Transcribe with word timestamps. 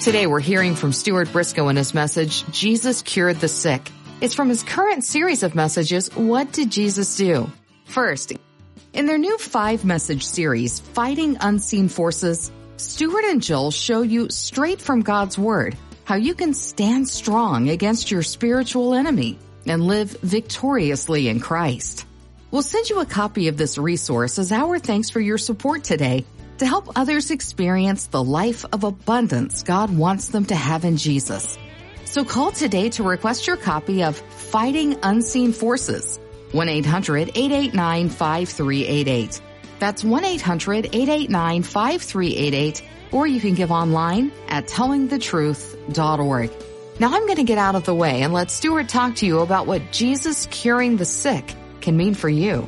Today 0.00 0.26
we're 0.26 0.40
hearing 0.40 0.76
from 0.76 0.92
Stuart 0.92 1.32
Briscoe 1.32 1.68
in 1.68 1.76
his 1.76 1.94
message, 1.94 2.44
Jesus 2.52 3.02
Cured 3.02 3.40
the 3.40 3.48
Sick. 3.48 3.90
It's 4.20 4.34
from 4.34 4.48
his 4.48 4.62
current 4.62 5.02
series 5.02 5.42
of 5.42 5.54
messages, 5.54 6.14
What 6.14 6.52
Did 6.52 6.70
Jesus 6.70 7.16
Do? 7.16 7.50
First, 7.86 8.34
in 8.92 9.06
their 9.06 9.18
new 9.18 9.36
five 9.38 9.84
message 9.84 10.24
series, 10.24 10.78
Fighting 10.80 11.38
Unseen 11.40 11.88
Forces, 11.88 12.52
Stuart 12.76 13.24
and 13.24 13.42
Jill 13.42 13.70
show 13.70 14.02
you 14.02 14.28
straight 14.28 14.80
from 14.80 15.00
God's 15.00 15.38
Word 15.38 15.76
how 16.04 16.14
you 16.14 16.34
can 16.34 16.54
stand 16.54 17.08
strong 17.08 17.70
against 17.70 18.10
your 18.10 18.22
spiritual 18.22 18.94
enemy 18.94 19.38
and 19.66 19.82
live 19.82 20.10
victoriously 20.20 21.26
in 21.26 21.40
Christ. 21.40 22.06
We'll 22.52 22.62
send 22.62 22.88
you 22.90 23.00
a 23.00 23.06
copy 23.06 23.48
of 23.48 23.56
this 23.56 23.76
resource 23.76 24.38
as 24.38 24.52
our 24.52 24.78
thanks 24.78 25.10
for 25.10 25.20
your 25.20 25.38
support 25.38 25.82
today 25.82 26.24
to 26.58 26.66
help 26.66 26.92
others 26.96 27.30
experience 27.30 28.06
the 28.06 28.22
life 28.22 28.66
of 28.72 28.84
abundance 28.84 29.62
God 29.62 29.96
wants 29.96 30.28
them 30.28 30.44
to 30.46 30.54
have 30.54 30.84
in 30.84 30.96
Jesus. 30.96 31.58
So 32.04 32.24
call 32.24 32.52
today 32.52 32.88
to 32.90 33.02
request 33.02 33.46
your 33.46 33.56
copy 33.56 34.04
of 34.04 34.16
Fighting 34.16 34.98
Unseen 35.02 35.52
Forces. 35.52 36.20
1-800-889-5388. 36.52 39.40
That's 39.78 40.02
1-800-889-5388 40.02 42.82
or 43.12 43.26
you 43.26 43.40
can 43.40 43.54
give 43.54 43.70
online 43.70 44.32
at 44.48 44.66
tellingthetruth.org. 44.66 46.50
Now 46.98 47.14
I'm 47.14 47.26
going 47.26 47.36
to 47.36 47.44
get 47.44 47.58
out 47.58 47.74
of 47.74 47.84
the 47.84 47.94
way 47.94 48.22
and 48.22 48.32
let 48.32 48.50
Stuart 48.50 48.88
talk 48.88 49.16
to 49.16 49.26
you 49.26 49.40
about 49.40 49.66
what 49.66 49.92
Jesus 49.92 50.48
curing 50.50 50.96
the 50.96 51.04
sick 51.04 51.54
can 51.80 51.94
mean 51.96 52.14
for 52.14 52.30
you. 52.30 52.66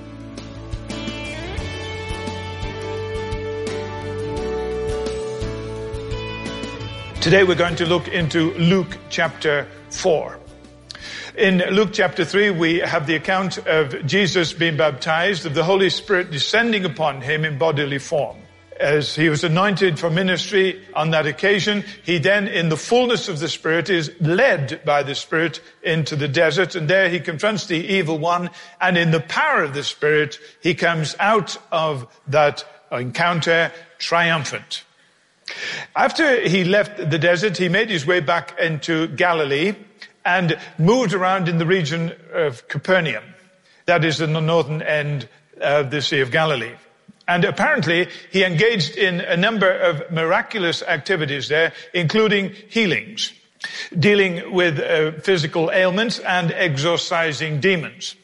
Today 7.20 7.42
we're 7.42 7.56
going 7.56 7.74
to 7.76 7.84
look 7.84 8.06
into 8.06 8.54
Luke 8.54 8.96
chapter 9.10 9.66
4. 9.90 10.38
In 11.36 11.58
Luke 11.72 11.90
chapter 11.92 12.24
3, 12.24 12.50
we 12.52 12.78
have 12.78 13.08
the 13.08 13.16
account 13.16 13.58
of 13.58 14.06
Jesus 14.06 14.52
being 14.52 14.76
baptized, 14.76 15.44
of 15.44 15.52
the 15.52 15.64
Holy 15.64 15.90
Spirit 15.90 16.30
descending 16.30 16.84
upon 16.84 17.20
him 17.20 17.44
in 17.44 17.58
bodily 17.58 17.98
form. 17.98 18.36
As 18.78 19.16
he 19.16 19.28
was 19.28 19.42
anointed 19.42 19.98
for 19.98 20.10
ministry 20.10 20.80
on 20.94 21.10
that 21.10 21.26
occasion, 21.26 21.84
he 22.04 22.18
then, 22.18 22.46
in 22.46 22.68
the 22.68 22.76
fullness 22.76 23.28
of 23.28 23.40
the 23.40 23.48
Spirit, 23.48 23.90
is 23.90 24.12
led 24.20 24.80
by 24.84 25.02
the 25.02 25.16
Spirit 25.16 25.60
into 25.82 26.14
the 26.14 26.28
desert, 26.28 26.76
and 26.76 26.88
there 26.88 27.08
he 27.08 27.18
confronts 27.18 27.66
the 27.66 27.84
evil 27.84 28.16
one, 28.16 28.48
and 28.80 28.96
in 28.96 29.10
the 29.10 29.20
power 29.20 29.64
of 29.64 29.74
the 29.74 29.82
Spirit, 29.82 30.38
he 30.62 30.72
comes 30.72 31.16
out 31.18 31.56
of 31.72 32.06
that 32.28 32.64
encounter 32.92 33.72
triumphant. 33.98 34.84
After 35.96 36.40
he 36.40 36.64
left 36.64 37.10
the 37.10 37.18
desert, 37.18 37.56
he 37.56 37.68
made 37.68 37.90
his 37.90 38.06
way 38.06 38.20
back 38.20 38.58
into 38.58 39.08
Galilee 39.08 39.74
and 40.24 40.58
moved 40.78 41.14
around 41.14 41.48
in 41.48 41.58
the 41.58 41.66
region 41.66 42.12
of 42.32 42.68
Capernaum. 42.68 43.24
That 43.86 44.04
is 44.04 44.20
in 44.20 44.34
the 44.34 44.40
northern 44.40 44.82
end 44.82 45.28
of 45.60 45.90
the 45.90 46.02
Sea 46.02 46.20
of 46.20 46.30
Galilee. 46.30 46.74
And 47.26 47.44
apparently 47.44 48.08
he 48.30 48.44
engaged 48.44 48.96
in 48.96 49.20
a 49.20 49.36
number 49.36 49.70
of 49.70 50.10
miraculous 50.10 50.82
activities 50.82 51.48
there, 51.48 51.72
including 51.92 52.54
healings, 52.68 53.32
dealing 53.98 54.52
with 54.52 54.78
uh, 54.78 55.12
physical 55.20 55.70
ailments 55.70 56.18
and 56.20 56.52
exorcising 56.52 57.60
demons. 57.60 58.16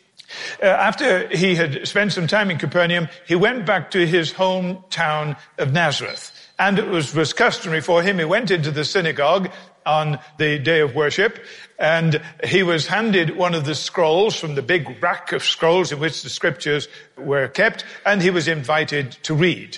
Uh, 0.62 0.66
after 0.66 1.28
he 1.28 1.54
had 1.54 1.86
spent 1.86 2.12
some 2.12 2.26
time 2.26 2.50
in 2.50 2.58
Capernaum, 2.58 3.08
he 3.26 3.34
went 3.34 3.66
back 3.66 3.90
to 3.90 4.06
his 4.06 4.32
hometown 4.32 5.36
of 5.58 5.72
Nazareth. 5.72 6.32
And 6.58 6.78
it 6.78 6.86
was, 6.86 7.14
was 7.14 7.32
customary 7.32 7.80
for 7.80 8.02
him. 8.02 8.18
He 8.18 8.24
went 8.24 8.50
into 8.50 8.70
the 8.70 8.84
synagogue 8.84 9.50
on 9.86 10.18
the 10.38 10.58
day 10.58 10.80
of 10.80 10.94
worship 10.94 11.44
and 11.78 12.20
he 12.44 12.62
was 12.62 12.86
handed 12.86 13.36
one 13.36 13.54
of 13.54 13.64
the 13.64 13.74
scrolls 13.74 14.36
from 14.36 14.54
the 14.54 14.62
big 14.62 15.02
rack 15.02 15.32
of 15.32 15.42
scrolls 15.42 15.92
in 15.92 15.98
which 15.98 16.22
the 16.22 16.30
scriptures 16.30 16.88
were 17.16 17.48
kept 17.48 17.84
and 18.06 18.22
he 18.22 18.30
was 18.30 18.48
invited 18.48 19.12
to 19.22 19.34
read. 19.34 19.76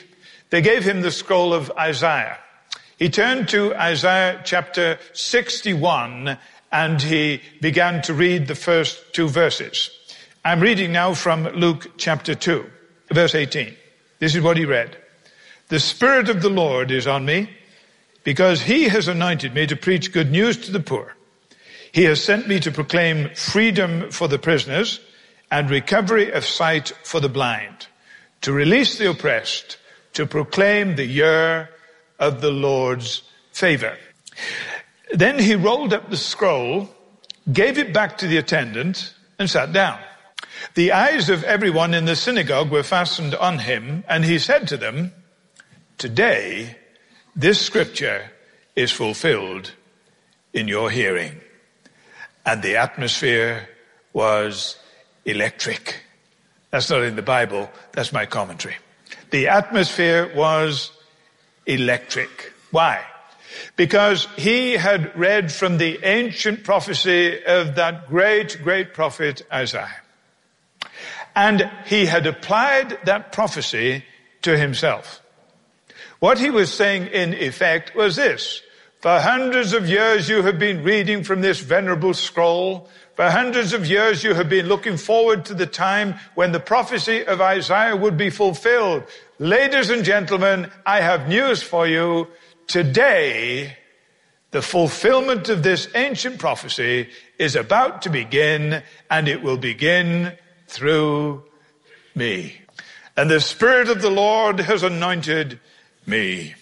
They 0.50 0.60
gave 0.62 0.84
him 0.84 1.00
the 1.00 1.10
scroll 1.10 1.52
of 1.52 1.72
Isaiah. 1.78 2.38
He 2.98 3.08
turned 3.10 3.48
to 3.48 3.74
Isaiah 3.74 4.40
chapter 4.44 4.98
61 5.12 6.38
and 6.70 7.02
he 7.02 7.42
began 7.60 8.02
to 8.02 8.14
read 8.14 8.46
the 8.46 8.54
first 8.54 9.12
two 9.12 9.28
verses. 9.28 9.90
I'm 10.44 10.60
reading 10.60 10.92
now 10.92 11.14
from 11.14 11.44
Luke 11.48 11.92
chapter 11.96 12.34
2, 12.34 12.64
verse 13.12 13.34
18. 13.34 13.74
This 14.18 14.34
is 14.34 14.42
what 14.42 14.56
he 14.56 14.64
read. 14.64 14.96
The 15.68 15.80
Spirit 15.80 16.28
of 16.28 16.42
the 16.42 16.48
Lord 16.48 16.92
is 16.92 17.08
on 17.08 17.24
me 17.24 17.50
because 18.22 18.62
he 18.62 18.84
has 18.84 19.08
anointed 19.08 19.52
me 19.52 19.66
to 19.66 19.74
preach 19.74 20.12
good 20.12 20.30
news 20.30 20.56
to 20.58 20.70
the 20.70 20.80
poor. 20.80 21.16
He 21.90 22.04
has 22.04 22.22
sent 22.22 22.46
me 22.46 22.60
to 22.60 22.70
proclaim 22.70 23.34
freedom 23.34 24.10
for 24.12 24.28
the 24.28 24.38
prisoners 24.38 25.00
and 25.50 25.68
recovery 25.68 26.30
of 26.30 26.44
sight 26.44 26.92
for 27.02 27.18
the 27.18 27.28
blind, 27.28 27.88
to 28.42 28.52
release 28.52 28.98
the 28.98 29.10
oppressed, 29.10 29.78
to 30.12 30.26
proclaim 30.26 30.94
the 30.94 31.06
year 31.06 31.70
of 32.18 32.40
the 32.40 32.50
Lord's 32.50 33.22
favor. 33.52 33.96
Then 35.12 35.38
he 35.38 35.54
rolled 35.54 35.92
up 35.92 36.10
the 36.10 36.16
scroll, 36.16 36.88
gave 37.52 37.78
it 37.78 37.92
back 37.92 38.18
to 38.18 38.26
the 38.26 38.36
attendant, 38.36 39.14
and 39.38 39.48
sat 39.48 39.72
down. 39.72 39.98
The 40.74 40.92
eyes 40.92 41.28
of 41.28 41.44
everyone 41.44 41.94
in 41.94 42.04
the 42.04 42.16
synagogue 42.16 42.70
were 42.70 42.82
fastened 42.82 43.34
on 43.34 43.58
him, 43.58 44.04
and 44.08 44.24
he 44.24 44.38
said 44.38 44.68
to 44.68 44.76
them, 44.76 45.12
Today, 45.98 46.76
this 47.34 47.58
scripture 47.58 48.30
is 48.74 48.92
fulfilled 48.92 49.72
in 50.52 50.68
your 50.68 50.90
hearing. 50.90 51.40
And 52.44 52.62
the 52.62 52.76
atmosphere 52.76 53.66
was 54.12 54.76
electric. 55.24 56.00
That's 56.70 56.90
not 56.90 57.02
in 57.02 57.16
the 57.16 57.22
Bible, 57.22 57.70
that's 57.92 58.12
my 58.12 58.26
commentary. 58.26 58.76
The 59.30 59.48
atmosphere 59.48 60.30
was 60.36 60.92
electric. 61.64 62.52
Why? 62.70 63.02
Because 63.76 64.26
he 64.36 64.72
had 64.72 65.18
read 65.18 65.50
from 65.50 65.78
the 65.78 66.04
ancient 66.04 66.62
prophecy 66.62 67.42
of 67.42 67.76
that 67.76 68.08
great, 68.08 68.58
great 68.62 68.92
prophet 68.92 69.46
Isaiah. 69.50 70.02
And 71.34 71.70
he 71.86 72.04
had 72.04 72.26
applied 72.26 72.98
that 73.04 73.32
prophecy 73.32 74.04
to 74.42 74.58
himself. 74.58 75.22
What 76.18 76.38
he 76.38 76.50
was 76.50 76.72
saying 76.72 77.08
in 77.08 77.34
effect 77.34 77.94
was 77.94 78.16
this. 78.16 78.62
For 79.00 79.20
hundreds 79.20 79.72
of 79.72 79.88
years 79.88 80.28
you 80.28 80.42
have 80.42 80.58
been 80.58 80.82
reading 80.82 81.22
from 81.22 81.42
this 81.42 81.60
venerable 81.60 82.14
scroll. 82.14 82.88
For 83.14 83.30
hundreds 83.30 83.72
of 83.72 83.86
years 83.86 84.24
you 84.24 84.34
have 84.34 84.48
been 84.48 84.66
looking 84.66 84.96
forward 84.96 85.44
to 85.46 85.54
the 85.54 85.66
time 85.66 86.14
when 86.34 86.52
the 86.52 86.60
prophecy 86.60 87.24
of 87.24 87.40
Isaiah 87.40 87.94
would 87.94 88.16
be 88.16 88.30
fulfilled. 88.30 89.04
Ladies 89.38 89.90
and 89.90 90.04
gentlemen, 90.04 90.70
I 90.84 91.02
have 91.02 91.28
news 91.28 91.62
for 91.62 91.86
you. 91.86 92.28
Today, 92.66 93.76
the 94.50 94.62
fulfillment 94.62 95.50
of 95.50 95.62
this 95.62 95.88
ancient 95.94 96.38
prophecy 96.38 97.10
is 97.38 97.54
about 97.54 98.02
to 98.02 98.10
begin 98.10 98.82
and 99.10 99.28
it 99.28 99.42
will 99.42 99.58
begin 99.58 100.32
through 100.66 101.44
me. 102.14 102.56
And 103.16 103.30
the 103.30 103.40
Spirit 103.40 103.88
of 103.88 104.02
the 104.02 104.10
Lord 104.10 104.60
has 104.60 104.82
anointed 104.82 105.60
me. 106.06 106.54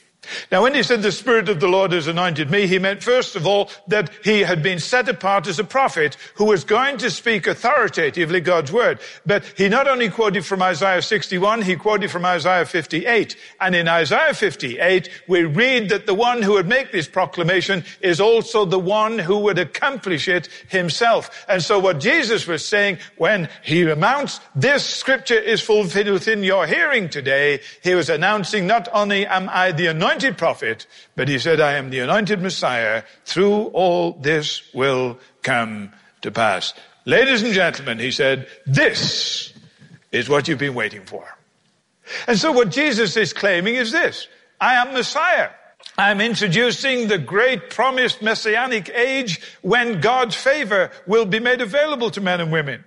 Now, 0.50 0.62
when 0.62 0.74
he 0.74 0.82
said 0.82 1.02
the 1.02 1.12
Spirit 1.12 1.48
of 1.48 1.60
the 1.60 1.68
Lord 1.68 1.92
has 1.92 2.06
anointed 2.06 2.50
me, 2.50 2.66
he 2.66 2.78
meant 2.78 3.02
first 3.02 3.36
of 3.36 3.46
all 3.46 3.70
that 3.88 4.10
he 4.22 4.40
had 4.40 4.62
been 4.62 4.78
set 4.78 5.08
apart 5.08 5.46
as 5.46 5.58
a 5.58 5.64
prophet 5.64 6.16
who 6.34 6.44
was 6.44 6.64
going 6.64 6.98
to 6.98 7.10
speak 7.10 7.46
authoritatively 7.46 8.40
God's 8.40 8.72
word. 8.72 9.00
But 9.26 9.44
he 9.56 9.68
not 9.68 9.88
only 9.88 10.08
quoted 10.08 10.44
from 10.44 10.62
Isaiah 10.62 11.02
61, 11.02 11.62
he 11.62 11.76
quoted 11.76 12.10
from 12.10 12.24
Isaiah 12.24 12.64
58. 12.64 13.36
And 13.60 13.74
in 13.74 13.88
Isaiah 13.88 14.34
58, 14.34 15.08
we 15.28 15.44
read 15.44 15.88
that 15.88 16.06
the 16.06 16.14
one 16.14 16.42
who 16.42 16.52
would 16.52 16.68
make 16.68 16.92
this 16.92 17.08
proclamation 17.08 17.84
is 18.00 18.20
also 18.20 18.64
the 18.64 18.78
one 18.78 19.18
who 19.18 19.38
would 19.38 19.58
accomplish 19.58 20.28
it 20.28 20.48
himself. 20.68 21.44
And 21.48 21.62
so 21.62 21.78
what 21.78 22.00
Jesus 22.00 22.46
was 22.46 22.64
saying 22.64 22.98
when 23.16 23.48
he 23.62 23.82
announced 23.82 24.40
this 24.54 24.84
scripture 24.84 25.38
is 25.38 25.60
fulfilled 25.60 26.08
within 26.08 26.42
your 26.42 26.66
hearing 26.66 27.08
today, 27.08 27.60
he 27.82 27.94
was 27.94 28.08
announcing 28.08 28.66
not 28.66 28.88
only 28.92 29.26
am 29.26 29.48
I 29.50 29.72
the 29.72 29.86
anointed 29.86 30.13
anointed 30.14 30.38
prophet, 30.38 30.86
but 31.16 31.28
he 31.28 31.38
said, 31.38 31.60
I 31.60 31.74
am 31.74 31.90
the 31.90 31.98
anointed 31.98 32.40
Messiah. 32.40 33.02
Through 33.24 33.66
all 33.74 34.12
this 34.12 34.62
will 34.72 35.18
come 35.42 35.92
to 36.22 36.30
pass. 36.30 36.72
Ladies 37.04 37.42
and 37.42 37.52
gentlemen, 37.52 37.98
he 37.98 38.12
said, 38.12 38.46
this 38.64 39.52
is 40.12 40.28
what 40.28 40.46
you've 40.46 40.58
been 40.58 40.74
waiting 40.74 41.02
for. 41.02 41.26
And 42.28 42.38
so 42.38 42.52
what 42.52 42.70
Jesus 42.70 43.16
is 43.16 43.32
claiming 43.32 43.74
is 43.74 43.90
this. 43.90 44.28
I 44.60 44.74
am 44.74 44.94
Messiah. 44.94 45.50
I'm 45.98 46.20
introducing 46.20 47.08
the 47.08 47.18
great 47.18 47.70
promised 47.70 48.22
messianic 48.22 48.88
age 48.90 49.40
when 49.62 50.00
God's 50.00 50.36
favor 50.36 50.90
will 51.06 51.26
be 51.26 51.40
made 51.40 51.60
available 51.60 52.10
to 52.12 52.20
men 52.20 52.40
and 52.40 52.52
women. 52.52 52.84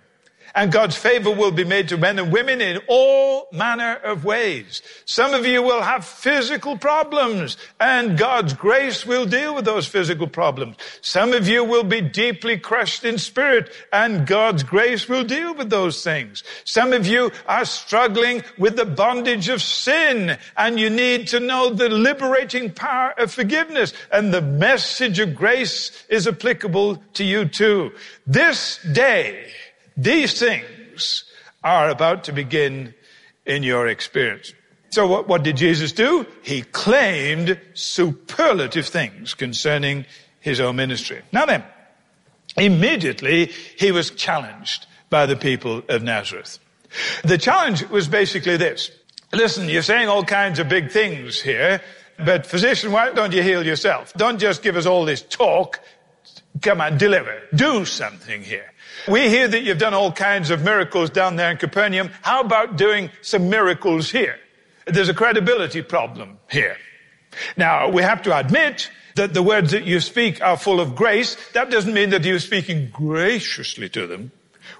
And 0.58 0.72
God's 0.72 0.96
favor 0.96 1.30
will 1.30 1.52
be 1.52 1.64
made 1.64 1.90
to 1.90 1.98
men 1.98 2.18
and 2.18 2.34
women 2.34 2.62
in 2.62 2.80
all 2.88 3.48
manner 3.52 3.94
of 3.94 4.26
ways. 4.26 4.82
Some 5.06 5.36
of 5.36 5.46
you 5.46 5.62
will 5.62 5.84
have 5.84 6.04
physical 6.04 6.76
problems 6.76 7.58
and 7.80 8.18
God's 8.18 8.54
grace 8.54 9.06
will 9.06 9.28
deal 9.28 9.54
with 9.54 9.66
those 9.66 9.86
physical 9.86 10.26
problems. 10.26 10.78
Some 11.02 11.34
of 11.34 11.48
you 11.48 11.64
will 11.64 11.84
be 11.84 12.02
deeply 12.02 12.58
crushed 12.58 13.04
in 13.04 13.20
spirit 13.20 13.72
and 13.94 14.26
God's 14.26 14.64
grace 14.64 15.08
will 15.08 15.24
deal 15.24 15.54
with 15.54 15.70
those 15.70 16.04
things. 16.04 16.44
Some 16.64 16.92
of 16.92 17.06
you 17.06 17.32
are 17.48 17.64
struggling 17.64 18.44
with 18.58 18.78
the 18.78 18.86
bondage 18.86 19.50
of 19.50 19.62
sin 19.62 20.40
and 20.58 20.80
you 20.80 20.90
need 20.90 21.28
to 21.28 21.40
know 21.40 21.70
the 21.70 21.90
liberating 21.90 22.72
power 22.72 23.14
of 23.20 23.32
forgiveness 23.32 23.94
and 24.12 24.34
the 24.34 24.42
message 24.42 25.20
of 25.20 25.36
grace 25.36 25.92
is 26.10 26.28
applicable 26.28 27.04
to 27.14 27.24
you 27.24 27.46
too. 27.46 27.92
This 28.26 28.80
day, 28.92 29.52
these 29.98 30.40
things 30.40 31.26
are 31.64 31.90
about 31.90 32.26
to 32.26 32.32
begin 32.32 32.94
in 33.46 33.64
your 33.64 33.88
experience. 33.88 34.54
So 34.90 35.08
what, 35.08 35.28
what 35.28 35.44
did 35.44 35.58
Jesus 35.58 35.92
do? 35.92 36.26
He 36.44 36.62
claimed 36.62 37.60
superlative 37.74 38.86
things 38.86 39.34
concerning 39.34 40.06
his 40.40 40.60
own 40.60 40.76
ministry. 40.76 41.22
Now 41.32 41.46
then, 41.46 41.64
immediately 42.56 43.52
he 43.78 43.92
was 43.92 44.12
challenged 44.12 44.86
by 45.10 45.26
the 45.26 45.36
people 45.36 45.84
of 45.90 46.04
Nazareth. 46.04 46.60
The 47.24 47.38
challenge 47.38 47.88
was 47.90 48.08
basically 48.08 48.58
this. 48.58 48.92
Listen, 49.34 49.68
you're 49.68 49.82
saying 49.82 50.08
all 50.08 50.24
kinds 50.24 50.60
of 50.60 50.70
big 50.70 50.92
things 50.92 51.42
here, 51.42 51.82
but 52.18 52.46
physician, 52.46 52.92
why 52.92 53.12
don't 53.12 53.34
you 53.34 53.44
heal 53.44 53.66
yourself? 53.66 54.14
Don't 54.14 54.40
just 54.40 54.64
give 54.64 54.78
us 54.78 54.86
all 54.86 55.06
this 55.06 55.22
talk. 55.22 55.80
Come 56.62 56.82
on, 56.82 56.98
deliver. 56.98 57.42
Do 57.54 57.84
something 57.86 58.42
here. 58.42 58.72
We 59.08 59.30
hear 59.30 59.48
that 59.48 59.64
you've 59.64 59.78
done 59.78 59.94
all 59.94 60.12
kinds 60.12 60.50
of 60.50 60.64
miracles 60.64 61.10
down 61.10 61.36
there 61.36 61.52
in 61.52 61.58
Capernaum. 61.58 62.10
How 62.22 62.42
about 62.42 62.78
doing 62.78 63.10
some 63.22 63.50
miracles 63.50 64.10
here? 64.10 64.38
There's 64.86 65.10
a 65.10 65.14
credibility 65.14 65.82
problem 65.82 66.38
here. 66.50 66.78
Now, 67.56 67.90
we 67.90 68.02
have 68.02 68.22
to 68.24 68.38
admit 68.38 68.90
that 69.16 69.34
the 69.34 69.44
words 69.44 69.72
that 69.72 69.86
you 69.86 70.00
speak 70.00 70.42
are 70.42 70.58
full 70.58 70.80
of 70.80 70.96
grace. 70.96 71.36
That 71.54 71.70
doesn't 71.70 71.94
mean 71.94 72.12
that 72.12 72.24
you're 72.24 72.40
speaking 72.40 72.90
graciously 72.92 73.90
to 73.90 74.08
them. 74.08 74.32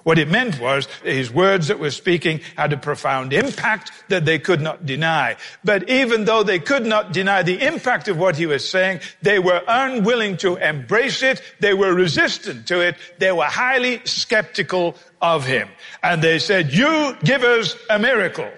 What 0.08 0.18
it 0.18 0.30
meant 0.30 0.58
was 0.58 0.88
his 1.04 1.30
words 1.30 1.68
that 1.68 1.80
were 1.80 1.90
speaking 1.90 2.40
had 2.56 2.72
a 2.72 2.78
profound 2.78 3.34
impact 3.34 3.92
that 4.08 4.24
they 4.24 4.38
could 4.38 4.62
not 4.62 4.86
deny. 4.86 5.36
But 5.62 5.90
even 5.90 6.24
though 6.24 6.42
they 6.42 6.60
could 6.60 6.86
not 6.86 7.12
deny 7.12 7.42
the 7.42 7.60
impact 7.60 8.08
of 8.08 8.16
what 8.16 8.34
he 8.34 8.46
was 8.46 8.66
saying, 8.66 9.00
they 9.20 9.38
were 9.38 9.60
unwilling 9.68 10.38
to 10.38 10.56
embrace 10.56 11.22
it. 11.22 11.42
They 11.60 11.74
were 11.74 11.92
resistant 11.92 12.68
to 12.68 12.80
it. 12.80 12.96
They 13.18 13.32
were 13.32 13.44
highly 13.44 14.00
skeptical 14.06 14.96
of 15.20 15.44
him. 15.44 15.68
And 16.02 16.22
they 16.22 16.38
said, 16.38 16.72
you 16.72 17.14
give 17.22 17.42
us 17.42 17.76
a 17.90 17.98
miracle. 17.98 18.50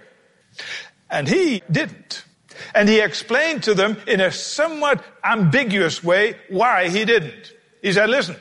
And 1.10 1.26
he 1.26 1.64
didn't. 1.68 2.22
And 2.76 2.88
he 2.88 3.00
explained 3.00 3.64
to 3.64 3.74
them 3.74 3.96
in 4.06 4.20
a 4.20 4.30
somewhat 4.30 5.04
ambiguous 5.24 6.04
way 6.04 6.36
why 6.48 6.90
he 6.90 7.04
didn't. 7.04 7.52
He 7.82 7.92
said, 7.92 8.08
listen, 8.08 8.36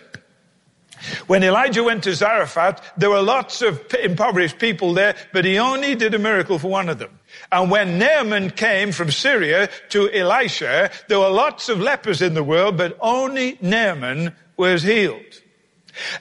when 1.28 1.44
Elijah 1.44 1.84
went 1.84 2.04
to 2.04 2.16
Zarephath, 2.16 2.81
there 2.98 3.10
were 3.10 3.22
lots 3.22 3.62
of 3.62 3.81
impoverished 3.94 4.60
people 4.60 4.94
there, 4.94 5.16
but 5.31 5.46
he 5.46 5.57
only 5.57 5.96
did 5.96 6.13
a 6.13 6.19
miracle 6.19 6.60
for 6.60 6.69
one 6.69 6.90
of 6.90 7.00
them. 7.00 7.19
And 7.51 7.72
when 7.72 8.00
Naaman 8.00 8.51
came 8.51 8.92
from 8.92 9.12
Syria 9.12 9.69
to 9.90 10.12
Elisha, 10.12 10.92
there 11.07 11.19
were 11.19 11.30
lots 11.30 11.69
of 11.69 11.80
lepers 11.80 12.22
in 12.22 12.34
the 12.34 12.44
world, 12.44 12.78
but 12.78 12.98
only 13.00 13.57
Naaman 13.62 14.36
was 14.57 14.84
healed. 14.84 15.42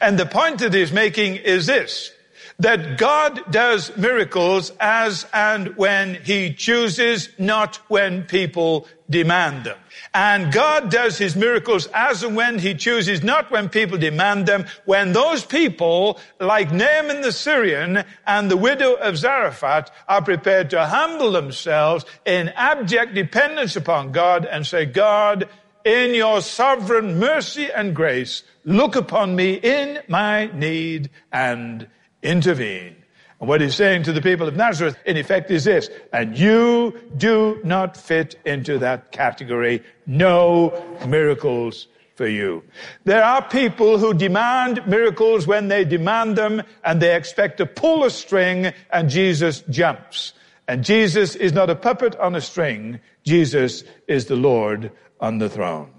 And 0.00 0.18
the 0.18 0.26
point 0.26 0.58
that 0.60 0.74
he's 0.74 0.92
making 0.92 1.36
is 1.36 1.66
this 1.66 2.12
that 2.60 2.98
God 2.98 3.40
does 3.52 3.96
miracles 3.96 4.72
as 4.80 5.24
and 5.32 5.76
when 5.76 6.16
he 6.24 6.52
chooses, 6.52 7.28
not 7.38 7.76
when 7.86 8.24
people 8.24 8.88
demand 9.08 9.64
them. 9.64 9.78
And 10.12 10.52
God 10.52 10.90
does 10.90 11.18
his 11.18 11.36
miracles 11.36 11.88
as 11.94 12.24
and 12.24 12.34
when 12.34 12.58
he 12.58 12.74
chooses, 12.74 13.22
not 13.22 13.52
when 13.52 13.68
people 13.68 13.96
demand 13.96 14.46
them. 14.46 14.66
When 14.86 15.12
those 15.12 15.44
people, 15.44 16.18
like 16.40 16.72
Naaman 16.72 17.20
the 17.20 17.30
Syrian 17.30 18.04
and 18.26 18.50
the 18.50 18.56
widow 18.56 18.94
of 18.94 19.16
Zarephath, 19.18 19.92
are 20.08 20.22
prepared 20.22 20.70
to 20.70 20.84
humble 20.84 21.30
themselves 21.30 22.04
in 22.24 22.48
abject 22.50 23.14
dependence 23.14 23.76
upon 23.76 24.10
God 24.10 24.44
and 24.44 24.66
say, 24.66 24.84
God, 24.84 25.48
in 25.84 26.12
your 26.12 26.40
sovereign 26.40 27.20
mercy 27.20 27.70
and 27.70 27.94
grace, 27.94 28.42
look 28.64 28.96
upon 28.96 29.36
me 29.36 29.54
in 29.54 30.00
my 30.08 30.46
need 30.52 31.10
and 31.32 31.86
intervene. 32.22 32.96
And 33.40 33.48
what 33.48 33.60
he's 33.60 33.76
saying 33.76 34.02
to 34.04 34.12
the 34.12 34.20
people 34.20 34.48
of 34.48 34.56
Nazareth, 34.56 34.98
in 35.06 35.16
effect, 35.16 35.50
is 35.50 35.64
this, 35.64 35.88
and 36.12 36.36
you 36.36 36.98
do 37.16 37.60
not 37.62 37.96
fit 37.96 38.34
into 38.44 38.78
that 38.78 39.12
category. 39.12 39.82
No 40.06 40.82
miracles 41.06 41.86
for 42.16 42.26
you. 42.26 42.64
There 43.04 43.22
are 43.22 43.48
people 43.48 43.98
who 43.98 44.12
demand 44.12 44.84
miracles 44.88 45.46
when 45.46 45.68
they 45.68 45.84
demand 45.84 46.36
them, 46.36 46.62
and 46.82 47.00
they 47.00 47.14
expect 47.14 47.58
to 47.58 47.66
pull 47.66 48.02
a 48.02 48.10
string, 48.10 48.72
and 48.90 49.08
Jesus 49.08 49.60
jumps. 49.70 50.32
And 50.66 50.84
Jesus 50.84 51.36
is 51.36 51.52
not 51.52 51.70
a 51.70 51.76
puppet 51.76 52.16
on 52.16 52.34
a 52.34 52.40
string. 52.40 52.98
Jesus 53.22 53.84
is 54.08 54.26
the 54.26 54.36
Lord 54.36 54.90
on 55.20 55.38
the 55.38 55.48
throne 55.48 55.92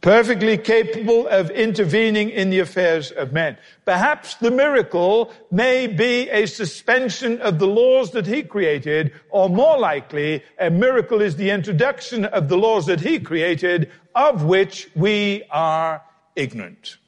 perfectly 0.00 0.56
capable 0.56 1.26
of 1.26 1.50
intervening 1.50 2.30
in 2.30 2.50
the 2.50 2.60
affairs 2.60 3.10
of 3.10 3.32
men. 3.32 3.56
Perhaps 3.84 4.34
the 4.34 4.50
miracle 4.50 5.32
may 5.50 5.86
be 5.86 6.28
a 6.30 6.46
suspension 6.46 7.40
of 7.40 7.58
the 7.58 7.66
laws 7.66 8.12
that 8.12 8.26
he 8.26 8.42
created, 8.42 9.12
or 9.30 9.48
more 9.48 9.78
likely, 9.78 10.42
a 10.58 10.70
miracle 10.70 11.20
is 11.20 11.36
the 11.36 11.50
introduction 11.50 12.24
of 12.26 12.48
the 12.48 12.56
laws 12.56 12.86
that 12.86 13.00
he 13.00 13.18
created, 13.18 13.90
of 14.14 14.44
which 14.44 14.88
we 14.94 15.42
are 15.50 16.02
ignorant. 16.36 16.98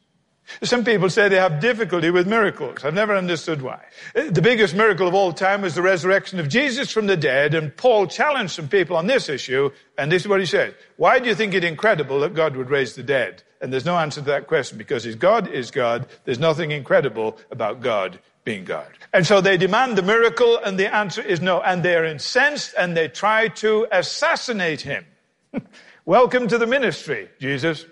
Some 0.63 0.85
people 0.85 1.11
say 1.11 1.29
they 1.29 1.37
have 1.37 1.61
difficulty 1.61 2.11
with 2.11 2.27
miracles. 2.27 2.85
I've 2.85 2.95
never 2.95 3.17
understood 3.17 3.63
why. 3.63 3.81
Uh, 4.15 4.31
the 4.31 4.43
biggest 4.43 4.75
miracle 4.75 5.09
of 5.09 5.15
all 5.15 5.33
time 5.33 5.63
was 5.63 5.75
the 5.75 5.83
resurrection 5.83 6.39
of 6.39 6.49
Jesus 6.49 6.91
from 6.91 7.07
the 7.07 7.17
dead, 7.17 7.55
and 7.55 7.77
Paul 7.77 8.07
challenged 8.07 8.53
some 8.53 8.69
people 8.69 8.97
on 8.97 9.07
this 9.07 9.29
issue, 9.29 9.71
and 9.97 10.11
this 10.11 10.23
is 10.23 10.29
what 10.29 10.41
he 10.41 10.47
said. 10.47 10.75
Why 10.97 11.19
do 11.19 11.29
you 11.29 11.35
think 11.35 11.55
it 11.55 11.65
incredible 11.65 12.21
that 12.21 12.35
God 12.35 12.57
would 12.57 12.71
raise 12.71 12.95
the 12.95 13.03
dead? 13.03 13.43
And 13.61 13.73
there's 13.73 13.85
no 13.85 13.99
answer 13.99 14.21
to 14.21 14.27
that 14.27 14.47
question 14.47 14.79
because 14.79 15.05
his 15.05 15.17
God 15.17 15.49
is 15.49 15.71
God. 15.71 16.07
There's 16.25 16.39
nothing 16.39 16.71
incredible 16.71 17.37
about 17.51 17.81
God 17.81 18.19
being 18.45 18.65
God. 18.65 18.89
And 19.13 19.27
so 19.27 19.41
they 19.41 19.57
demand 19.57 19.99
the 19.99 20.03
miracle, 20.03 20.59
and 20.59 20.79
the 20.79 20.93
answer 20.95 21.23
is 21.23 21.41
no. 21.41 21.61
And 21.61 21.83
they're 21.83 22.05
incensed, 22.05 22.75
and 22.79 22.97
they 22.97 23.09
try 23.09 23.49
to 23.49 23.87
assassinate 23.93 24.81
him. 24.81 25.05
Welcome 26.05 26.49
to 26.49 26.59
the 26.59 26.67
ministry, 26.67 27.29
Jesus. 27.39 27.85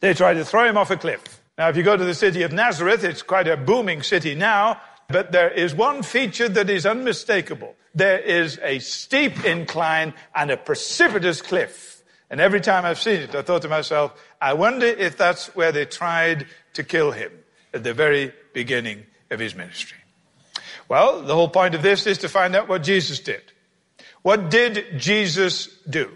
They 0.00 0.12
try 0.12 0.34
to 0.34 0.44
throw 0.44 0.68
him 0.68 0.76
off 0.76 0.90
a 0.90 0.96
cliff. 0.96 1.33
Now, 1.56 1.68
if 1.68 1.76
you 1.76 1.82
go 1.82 1.96
to 1.96 2.04
the 2.04 2.14
city 2.14 2.42
of 2.42 2.52
Nazareth, 2.52 3.04
it's 3.04 3.22
quite 3.22 3.46
a 3.46 3.56
booming 3.56 4.02
city 4.02 4.34
now, 4.34 4.80
but 5.08 5.30
there 5.30 5.50
is 5.50 5.74
one 5.74 6.02
feature 6.02 6.48
that 6.48 6.68
is 6.68 6.84
unmistakable. 6.84 7.76
There 7.94 8.18
is 8.18 8.58
a 8.62 8.80
steep 8.80 9.44
incline 9.44 10.14
and 10.34 10.50
a 10.50 10.56
precipitous 10.56 11.40
cliff. 11.40 12.02
And 12.28 12.40
every 12.40 12.60
time 12.60 12.84
I've 12.84 13.00
seen 13.00 13.20
it, 13.20 13.34
I 13.34 13.42
thought 13.42 13.62
to 13.62 13.68
myself, 13.68 14.20
I 14.40 14.54
wonder 14.54 14.86
if 14.86 15.16
that's 15.16 15.54
where 15.54 15.70
they 15.70 15.84
tried 15.84 16.46
to 16.72 16.82
kill 16.82 17.12
him 17.12 17.30
at 17.72 17.84
the 17.84 17.94
very 17.94 18.32
beginning 18.52 19.04
of 19.30 19.38
his 19.38 19.54
ministry. 19.54 19.98
Well, 20.88 21.22
the 21.22 21.34
whole 21.34 21.48
point 21.48 21.74
of 21.74 21.82
this 21.82 22.06
is 22.06 22.18
to 22.18 22.28
find 22.28 22.56
out 22.56 22.68
what 22.68 22.82
Jesus 22.82 23.20
did. 23.20 23.42
What 24.22 24.50
did 24.50 24.98
Jesus 24.98 25.68
do? 25.88 26.10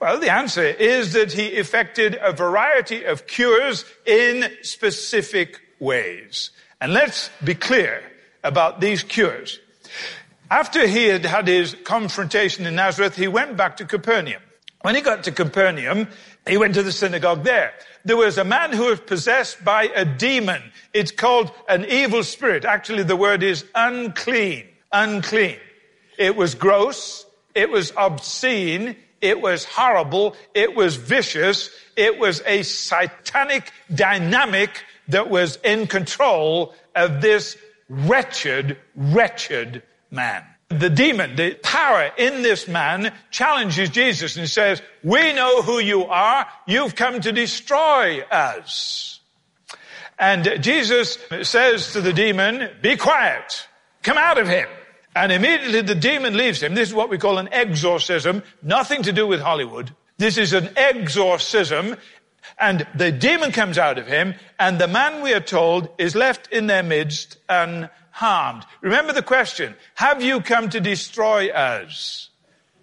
Well, 0.00 0.18
the 0.18 0.32
answer 0.32 0.62
is 0.62 1.12
that 1.12 1.32
he 1.32 1.46
effected 1.46 2.18
a 2.20 2.32
variety 2.32 3.04
of 3.04 3.26
cures 3.26 3.84
in 4.06 4.50
specific 4.62 5.60
ways. 5.78 6.50
And 6.80 6.92
let's 6.92 7.30
be 7.42 7.54
clear 7.54 8.02
about 8.42 8.80
these 8.80 9.02
cures. 9.02 9.58
After 10.50 10.86
he 10.86 11.06
had 11.06 11.24
had 11.24 11.48
his 11.48 11.74
confrontation 11.84 12.66
in 12.66 12.74
Nazareth, 12.74 13.16
he 13.16 13.28
went 13.28 13.56
back 13.56 13.78
to 13.78 13.84
Capernaum. 13.84 14.42
When 14.82 14.94
he 14.94 15.00
got 15.00 15.24
to 15.24 15.32
Capernaum, 15.32 16.08
he 16.46 16.58
went 16.58 16.74
to 16.74 16.82
the 16.82 16.92
synagogue 16.92 17.42
there. 17.42 17.72
There 18.04 18.18
was 18.18 18.36
a 18.36 18.44
man 18.44 18.72
who 18.72 18.84
was 18.84 19.00
possessed 19.00 19.64
by 19.64 19.84
a 19.94 20.04
demon. 20.04 20.62
It's 20.92 21.10
called 21.10 21.50
an 21.68 21.86
evil 21.86 22.22
spirit. 22.22 22.66
Actually, 22.66 23.04
the 23.04 23.16
word 23.16 23.42
is 23.42 23.64
unclean. 23.74 24.66
Unclean. 24.92 25.56
It 26.18 26.36
was 26.36 26.54
gross. 26.54 27.24
It 27.54 27.70
was 27.70 27.92
obscene. 27.96 28.96
It 29.24 29.40
was 29.40 29.64
horrible. 29.64 30.36
It 30.52 30.76
was 30.76 30.96
vicious. 30.96 31.70
It 31.96 32.18
was 32.18 32.42
a 32.44 32.62
satanic 32.62 33.72
dynamic 33.92 34.84
that 35.08 35.30
was 35.30 35.56
in 35.64 35.86
control 35.86 36.74
of 36.94 37.22
this 37.22 37.56
wretched, 37.88 38.76
wretched 38.94 39.82
man. 40.10 40.44
The 40.68 40.90
demon, 40.90 41.36
the 41.36 41.54
power 41.54 42.10
in 42.18 42.42
this 42.42 42.68
man 42.68 43.14
challenges 43.30 43.88
Jesus 43.88 44.36
and 44.36 44.46
says, 44.46 44.82
we 45.02 45.32
know 45.32 45.62
who 45.62 45.78
you 45.78 46.04
are. 46.04 46.46
You've 46.66 46.94
come 46.94 47.18
to 47.22 47.32
destroy 47.32 48.20
us. 48.20 49.20
And 50.18 50.58
Jesus 50.60 51.16
says 51.44 51.94
to 51.94 52.02
the 52.02 52.12
demon, 52.12 52.68
be 52.82 52.96
quiet, 52.96 53.66
come 54.02 54.18
out 54.18 54.36
of 54.36 54.48
him. 54.48 54.68
And 55.14 55.30
immediately 55.30 55.80
the 55.82 55.94
demon 55.94 56.36
leaves 56.36 56.62
him. 56.62 56.74
This 56.74 56.88
is 56.88 56.94
what 56.94 57.10
we 57.10 57.18
call 57.18 57.38
an 57.38 57.48
exorcism, 57.52 58.42
nothing 58.62 59.02
to 59.02 59.12
do 59.12 59.26
with 59.26 59.40
Hollywood. 59.40 59.94
This 60.18 60.38
is 60.38 60.52
an 60.52 60.70
exorcism. 60.76 61.96
And 62.58 62.86
the 62.94 63.10
demon 63.10 63.52
comes 63.52 63.78
out 63.78 63.98
of 63.98 64.06
him, 64.06 64.34
and 64.60 64.78
the 64.78 64.86
man, 64.86 65.22
we 65.22 65.32
are 65.32 65.40
told, 65.40 65.88
is 65.98 66.14
left 66.14 66.52
in 66.52 66.66
their 66.66 66.82
midst 66.82 67.38
unharmed. 67.48 68.64
Remember 68.82 69.12
the 69.14 69.22
question, 69.22 69.74
have 69.94 70.22
you 70.22 70.40
come 70.40 70.68
to 70.68 70.78
destroy 70.78 71.48
us? 71.48 72.28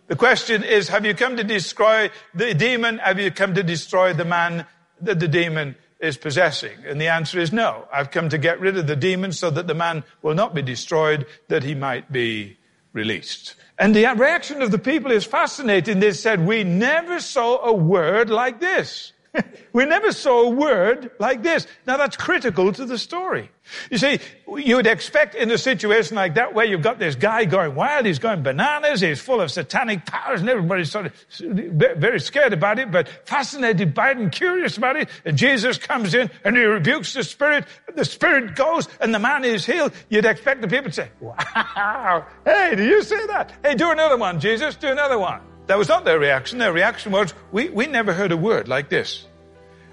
The 0.07 0.15
question 0.15 0.63
is, 0.63 0.89
have 0.89 1.05
you 1.05 1.13
come 1.13 1.37
to 1.37 1.43
destroy 1.43 2.09
the 2.33 2.53
demon? 2.53 2.97
Have 2.97 3.19
you 3.19 3.31
come 3.31 3.53
to 3.53 3.63
destroy 3.63 4.13
the 4.13 4.25
man 4.25 4.65
that 5.01 5.19
the 5.19 5.27
demon 5.27 5.75
is 6.01 6.17
possessing? 6.17 6.77
And 6.85 6.99
the 6.99 7.07
answer 7.07 7.39
is 7.39 7.53
no. 7.53 7.87
I've 7.93 8.11
come 8.11 8.29
to 8.29 8.37
get 8.37 8.59
rid 8.59 8.77
of 8.77 8.87
the 8.87 8.95
demon 8.95 9.31
so 9.31 9.49
that 9.51 9.67
the 9.67 9.73
man 9.73 10.03
will 10.21 10.33
not 10.33 10.53
be 10.53 10.61
destroyed, 10.61 11.25
that 11.47 11.63
he 11.63 11.75
might 11.75 12.11
be 12.11 12.57
released. 12.93 13.55
And 13.77 13.95
the 13.95 14.05
reaction 14.15 14.61
of 14.61 14.71
the 14.71 14.77
people 14.77 15.11
is 15.11 15.25
fascinating. 15.25 15.99
They 15.99 16.11
said, 16.11 16.45
we 16.45 16.63
never 16.63 17.19
saw 17.19 17.63
a 17.63 17.73
word 17.73 18.29
like 18.29 18.59
this. 18.59 19.13
we 19.73 19.85
never 19.85 20.11
saw 20.11 20.43
a 20.43 20.49
word 20.49 21.11
like 21.19 21.43
this. 21.43 21.67
Now 21.87 21.97
that's 21.97 22.17
critical 22.17 22.71
to 22.73 22.85
the 22.85 22.97
story. 22.97 23.49
You 23.89 23.97
see, 23.97 24.19
you 24.57 24.75
would 24.75 24.87
expect 24.87 25.35
in 25.35 25.49
a 25.51 25.57
situation 25.57 26.15
like 26.15 26.35
that 26.35 26.53
where 26.53 26.65
you've 26.65 26.81
got 26.81 26.99
this 26.99 27.15
guy 27.15 27.45
going 27.45 27.75
wild, 27.75 28.05
he's 28.05 28.19
going 28.19 28.43
bananas, 28.43 28.99
he's 29.01 29.21
full 29.21 29.39
of 29.39 29.51
satanic 29.51 30.05
powers 30.05 30.41
and 30.41 30.49
everybody's 30.49 30.91
sort 30.91 31.05
of 31.05 31.13
very 31.39 32.19
scared 32.19 32.53
about 32.53 32.79
it, 32.79 32.91
but 32.91 33.07
fascinated 33.25 33.93
by 33.93 34.11
it 34.11 34.17
and 34.17 34.31
curious 34.31 34.77
about 34.77 34.97
it. 34.97 35.09
And 35.23 35.37
Jesus 35.37 35.77
comes 35.77 36.13
in 36.13 36.29
and 36.43 36.57
he 36.57 36.63
rebukes 36.63 37.13
the 37.13 37.23
spirit, 37.23 37.65
the 37.95 38.05
spirit 38.05 38.55
goes 38.55 38.87
and 38.99 39.13
the 39.13 39.19
man 39.19 39.45
is 39.45 39.65
healed. 39.65 39.93
You'd 40.09 40.25
expect 40.25 40.61
the 40.61 40.67
people 40.67 40.89
to 40.89 40.93
say, 40.93 41.09
wow, 41.21 42.25
hey, 42.45 42.75
do 42.75 42.83
you 42.83 43.01
see 43.03 43.25
that? 43.27 43.53
Hey, 43.63 43.75
do 43.75 43.91
another 43.91 44.17
one, 44.17 44.39
Jesus, 44.39 44.75
do 44.75 44.87
another 44.87 45.17
one. 45.17 45.50
That 45.67 45.77
was 45.77 45.87
not 45.87 46.05
their 46.05 46.19
reaction. 46.19 46.59
Their 46.59 46.73
reaction 46.73 47.11
was, 47.11 47.33
we, 47.51 47.69
we 47.69 47.87
never 47.87 48.13
heard 48.13 48.31
a 48.31 48.37
word 48.37 48.67
like 48.67 48.89
this. 48.89 49.25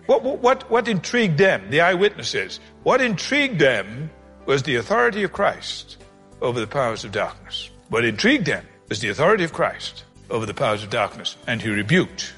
What, 0.07 0.25
what, 0.25 0.71
what 0.71 0.89
intrigued 0.89 1.39
them, 1.39 1.71
the 1.71 1.83
eyewitnesses? 1.83 2.61
What 2.83 3.01
intrigued 3.01 3.59
them 3.59 4.11
was 4.47 4.63
the 4.63 4.77
authority 4.77 5.23
of 5.23 5.33
Christ 5.33 5.99
over 6.41 6.59
the 6.59 6.67
powers 6.67 7.05
of 7.05 7.13
darkness. 7.13 7.71
What 7.91 8.05
intrigued 8.05 8.47
them 8.47 8.67
was 8.89 9.01
the 9.01 9.11
authority 9.11 9.45
of 9.45 9.53
Christ 9.53 10.05
over 10.31 10.47
the 10.47 10.55
powers 10.55 10.83
of 10.83 10.91
darkness. 10.91 11.37
And 11.47 11.61
he 11.61 11.69
rebuked 11.69 12.33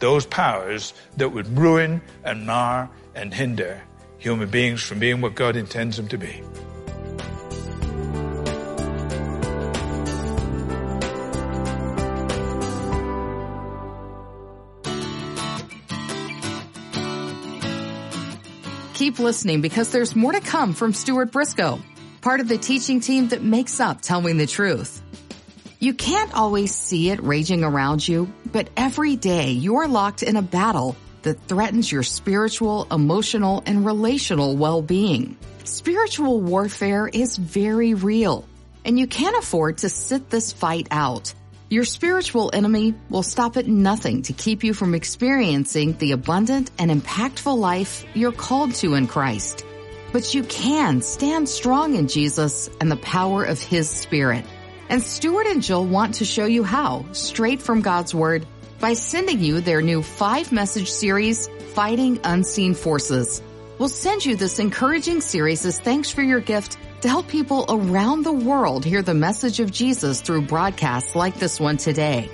those 0.00 0.26
powers 0.26 0.94
that 1.16 1.28
would 1.28 1.56
ruin 1.56 2.02
and 2.24 2.46
mar 2.46 2.90
and 3.14 3.32
hinder 3.32 3.80
human 4.18 4.48
beings 4.48 4.82
from 4.82 4.98
being 4.98 5.20
what 5.20 5.34
God 5.34 5.54
intends 5.56 5.96
them 5.96 6.08
to 6.08 6.18
be. 6.18 6.42
Keep 19.02 19.18
listening 19.18 19.62
because 19.62 19.90
there's 19.90 20.14
more 20.14 20.30
to 20.30 20.38
come 20.38 20.74
from 20.74 20.92
Stuart 20.92 21.32
Briscoe, 21.32 21.80
part 22.20 22.38
of 22.38 22.46
the 22.46 22.56
teaching 22.56 23.00
team 23.00 23.26
that 23.30 23.42
makes 23.42 23.80
up 23.80 24.00
Telling 24.00 24.36
the 24.36 24.46
Truth. 24.46 25.02
You 25.80 25.92
can't 25.92 26.32
always 26.32 26.72
see 26.72 27.10
it 27.10 27.20
raging 27.20 27.64
around 27.64 28.06
you, 28.06 28.32
but 28.52 28.70
every 28.76 29.16
day 29.16 29.50
you're 29.50 29.88
locked 29.88 30.22
in 30.22 30.36
a 30.36 30.40
battle 30.40 30.94
that 31.22 31.48
threatens 31.48 31.90
your 31.90 32.04
spiritual, 32.04 32.86
emotional, 32.92 33.64
and 33.66 33.84
relational 33.84 34.56
well-being. 34.56 35.36
Spiritual 35.64 36.40
warfare 36.40 37.08
is 37.08 37.36
very 37.36 37.94
real, 37.94 38.44
and 38.84 39.00
you 39.00 39.08
can't 39.08 39.36
afford 39.36 39.78
to 39.78 39.88
sit 39.88 40.30
this 40.30 40.52
fight 40.52 40.86
out. 40.92 41.34
Your 41.72 41.84
spiritual 41.84 42.50
enemy 42.52 42.92
will 43.08 43.22
stop 43.22 43.56
at 43.56 43.66
nothing 43.66 44.20
to 44.24 44.34
keep 44.34 44.62
you 44.62 44.74
from 44.74 44.94
experiencing 44.94 45.96
the 45.96 46.12
abundant 46.12 46.70
and 46.78 46.90
impactful 46.90 47.56
life 47.56 48.04
you're 48.12 48.30
called 48.30 48.74
to 48.74 48.92
in 48.92 49.06
Christ. 49.06 49.64
But 50.12 50.34
you 50.34 50.42
can 50.42 51.00
stand 51.00 51.48
strong 51.48 51.94
in 51.94 52.08
Jesus 52.08 52.68
and 52.78 52.90
the 52.90 52.96
power 52.96 53.42
of 53.42 53.58
His 53.58 53.88
Spirit. 53.88 54.44
And 54.90 55.02
Stuart 55.02 55.46
and 55.46 55.62
Jill 55.62 55.86
want 55.86 56.16
to 56.16 56.26
show 56.26 56.44
you 56.44 56.62
how, 56.62 57.06
straight 57.12 57.62
from 57.62 57.80
God's 57.80 58.14
Word, 58.14 58.46
by 58.78 58.92
sending 58.92 59.40
you 59.40 59.62
their 59.62 59.80
new 59.80 60.02
five 60.02 60.52
message 60.52 60.90
series, 60.90 61.48
Fighting 61.72 62.20
Unseen 62.22 62.74
Forces. 62.74 63.40
We'll 63.78 63.88
send 63.88 64.26
you 64.26 64.36
this 64.36 64.58
encouraging 64.58 65.22
series 65.22 65.64
as 65.64 65.80
thanks 65.80 66.10
for 66.10 66.20
your 66.20 66.40
gift 66.40 66.76
to 67.02 67.08
help 67.08 67.28
people 67.28 67.66
around 67.68 68.22
the 68.22 68.32
world 68.32 68.84
hear 68.84 69.02
the 69.02 69.12
message 69.12 69.60
of 69.60 69.70
Jesus 69.72 70.20
through 70.20 70.42
broadcasts 70.42 71.16
like 71.16 71.34
this 71.34 71.58
one 71.60 71.76
today. 71.76 72.30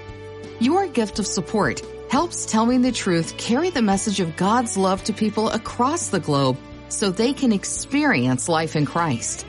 Your 0.60 0.87
gift 0.87 1.18
of 1.18 1.26
support 1.26 1.80
helps 2.10 2.44
Telling 2.44 2.82
the 2.82 2.92
Truth 2.92 3.38
carry 3.38 3.70
the 3.70 3.80
message 3.80 4.20
of 4.20 4.37
God's 4.37 4.76
love 4.76 5.02
to 5.04 5.14
people 5.14 5.48
across 5.48 6.08
the 6.08 6.20
globe 6.20 6.58
so 6.90 7.10
they 7.10 7.32
can 7.32 7.52
experience 7.52 8.46
life 8.48 8.76
in 8.76 8.84
Christ. 8.84 9.46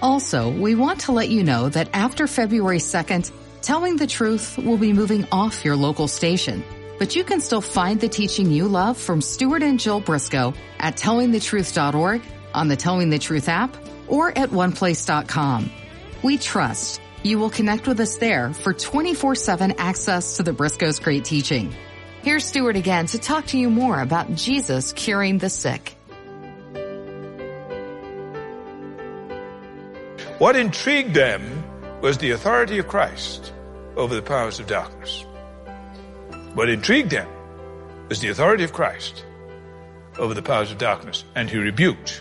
Also, 0.00 0.50
we 0.50 0.74
want 0.74 1.00
to 1.00 1.12
let 1.12 1.28
you 1.28 1.42
know 1.42 1.68
that 1.68 1.90
after 1.92 2.26
February 2.26 2.78
2nd, 2.78 3.32
Telling 3.62 3.96
the 3.96 4.06
Truth 4.06 4.56
will 4.58 4.78
be 4.78 4.92
moving 4.92 5.26
off 5.32 5.64
your 5.64 5.76
local 5.76 6.06
station. 6.08 6.62
But 6.98 7.16
you 7.16 7.24
can 7.24 7.40
still 7.40 7.60
find 7.60 8.00
the 8.00 8.08
teaching 8.08 8.50
you 8.50 8.68
love 8.68 8.96
from 8.96 9.20
Stuart 9.20 9.62
and 9.62 9.78
Jill 9.78 10.00
Briscoe 10.00 10.54
at 10.78 10.96
tellingthetruth.org, 10.96 12.22
on 12.54 12.68
the 12.68 12.76
Telling 12.76 13.10
the 13.10 13.18
Truth 13.18 13.48
app, 13.48 13.76
or 14.06 14.36
at 14.36 14.50
oneplace.com. 14.50 15.70
We 16.22 16.38
trust 16.38 17.00
you 17.22 17.38
will 17.38 17.50
connect 17.50 17.88
with 17.88 17.98
us 18.00 18.16
there 18.16 18.52
for 18.54 18.72
24-7 18.72 19.74
access 19.78 20.36
to 20.36 20.42
the 20.42 20.52
Briscoe's 20.52 21.00
great 21.00 21.24
teaching. 21.24 21.74
Here's 22.22 22.44
Stuart 22.44 22.74
again 22.74 23.06
to 23.06 23.18
talk 23.18 23.46
to 23.46 23.58
you 23.58 23.70
more 23.70 24.00
about 24.00 24.34
Jesus 24.34 24.92
curing 24.92 25.38
the 25.38 25.48
sick. 25.48 25.94
What 30.38 30.56
intrigued 30.56 31.14
them 31.14 31.64
was 32.00 32.18
the 32.18 32.32
authority 32.32 32.78
of 32.78 32.88
Christ 32.88 33.52
over 33.96 34.16
the 34.16 34.22
powers 34.22 34.58
of 34.58 34.66
darkness. 34.66 35.24
What 36.54 36.68
intrigued 36.68 37.10
them 37.10 37.28
was 38.08 38.18
the 38.18 38.28
authority 38.28 38.64
of 38.64 38.72
Christ 38.72 39.24
over 40.18 40.34
the 40.34 40.42
powers 40.42 40.72
of 40.72 40.78
darkness. 40.78 41.24
And 41.36 41.48
he 41.48 41.58
rebuked 41.58 42.20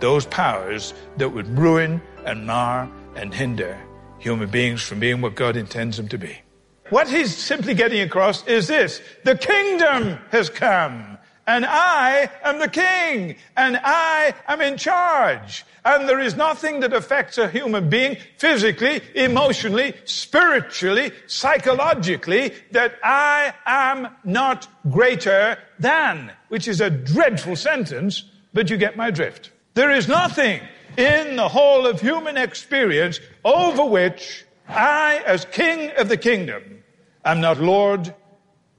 those 0.00 0.24
powers 0.24 0.94
that 1.18 1.28
would 1.28 1.58
ruin 1.58 2.00
and 2.24 2.46
mar 2.46 2.90
and 3.14 3.32
hinder 3.32 3.78
human 4.18 4.48
beings 4.48 4.82
from 4.82 5.00
being 5.00 5.20
what 5.20 5.34
God 5.34 5.56
intends 5.56 5.98
them 5.98 6.08
to 6.08 6.18
be. 6.18 6.43
What 6.90 7.08
he's 7.08 7.36
simply 7.36 7.74
getting 7.74 8.00
across 8.00 8.46
is 8.46 8.66
this. 8.66 9.00
The 9.24 9.36
kingdom 9.36 10.18
has 10.30 10.50
come 10.50 11.18
and 11.46 11.64
I 11.66 12.30
am 12.42 12.58
the 12.58 12.68
king 12.68 13.36
and 13.56 13.78
I 13.82 14.34
am 14.48 14.60
in 14.60 14.76
charge. 14.76 15.64
And 15.84 16.08
there 16.08 16.20
is 16.20 16.36
nothing 16.36 16.80
that 16.80 16.92
affects 16.92 17.36
a 17.36 17.48
human 17.48 17.90
being 17.90 18.16
physically, 18.38 19.02
emotionally, 19.14 19.94
spiritually, 20.04 21.12
psychologically 21.26 22.52
that 22.70 22.94
I 23.02 23.52
am 23.66 24.08
not 24.24 24.66
greater 24.90 25.58
than, 25.78 26.32
which 26.48 26.68
is 26.68 26.80
a 26.80 26.90
dreadful 26.90 27.56
sentence, 27.56 28.24
but 28.54 28.70
you 28.70 28.76
get 28.76 28.96
my 28.96 29.10
drift. 29.10 29.50
There 29.74 29.90
is 29.90 30.08
nothing 30.08 30.60
in 30.96 31.36
the 31.36 31.48
whole 31.48 31.86
of 31.86 32.00
human 32.00 32.36
experience 32.36 33.20
over 33.44 33.84
which 33.84 34.43
I, 34.68 35.22
as 35.26 35.44
king 35.44 35.90
of 35.98 36.08
the 36.08 36.16
kingdom, 36.16 36.82
am 37.24 37.40
not 37.40 37.58
Lord 37.58 38.14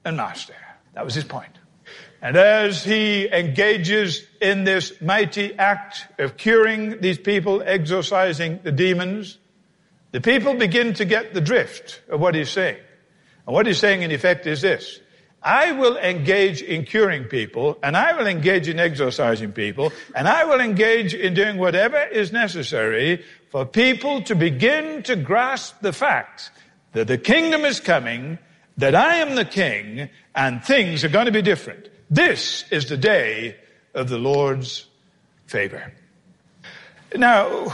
and 0.04 0.16
Master. 0.16 0.54
That 0.94 1.04
was 1.04 1.14
his 1.14 1.24
point. 1.24 1.52
And 2.22 2.36
as 2.36 2.82
he 2.82 3.28
engages 3.28 4.26
in 4.40 4.64
this 4.64 5.00
mighty 5.00 5.54
act 5.54 6.06
of 6.18 6.36
curing 6.36 7.00
these 7.00 7.18
people, 7.18 7.62
exorcising 7.64 8.60
the 8.62 8.72
demons, 8.72 9.38
the 10.12 10.20
people 10.20 10.54
begin 10.54 10.94
to 10.94 11.04
get 11.04 11.34
the 11.34 11.40
drift 11.40 12.00
of 12.08 12.20
what 12.20 12.34
he's 12.34 12.50
saying. 12.50 12.78
And 13.46 13.54
what 13.54 13.66
he's 13.66 13.78
saying 13.78 14.02
in 14.02 14.10
effect 14.10 14.46
is 14.46 14.62
this. 14.62 15.00
I 15.46 15.70
will 15.70 15.96
engage 15.96 16.60
in 16.60 16.84
curing 16.84 17.26
people, 17.26 17.78
and 17.80 17.96
I 17.96 18.14
will 18.16 18.26
engage 18.26 18.66
in 18.66 18.80
exorcising 18.80 19.52
people, 19.52 19.92
and 20.12 20.26
I 20.26 20.42
will 20.44 20.60
engage 20.60 21.14
in 21.14 21.34
doing 21.34 21.56
whatever 21.56 22.02
is 22.02 22.32
necessary 22.32 23.24
for 23.50 23.64
people 23.64 24.22
to 24.22 24.34
begin 24.34 25.04
to 25.04 25.14
grasp 25.14 25.76
the 25.82 25.92
fact 25.92 26.50
that 26.94 27.06
the 27.06 27.16
kingdom 27.16 27.64
is 27.64 27.78
coming, 27.78 28.40
that 28.76 28.96
I 28.96 29.18
am 29.18 29.36
the 29.36 29.44
king, 29.44 30.10
and 30.34 30.64
things 30.64 31.04
are 31.04 31.08
going 31.08 31.26
to 31.26 31.32
be 31.32 31.42
different. 31.42 31.90
This 32.10 32.64
is 32.72 32.88
the 32.88 32.96
day 32.96 33.54
of 33.94 34.08
the 34.08 34.18
Lord's 34.18 34.86
favor. 35.46 35.92
Now, 37.14 37.68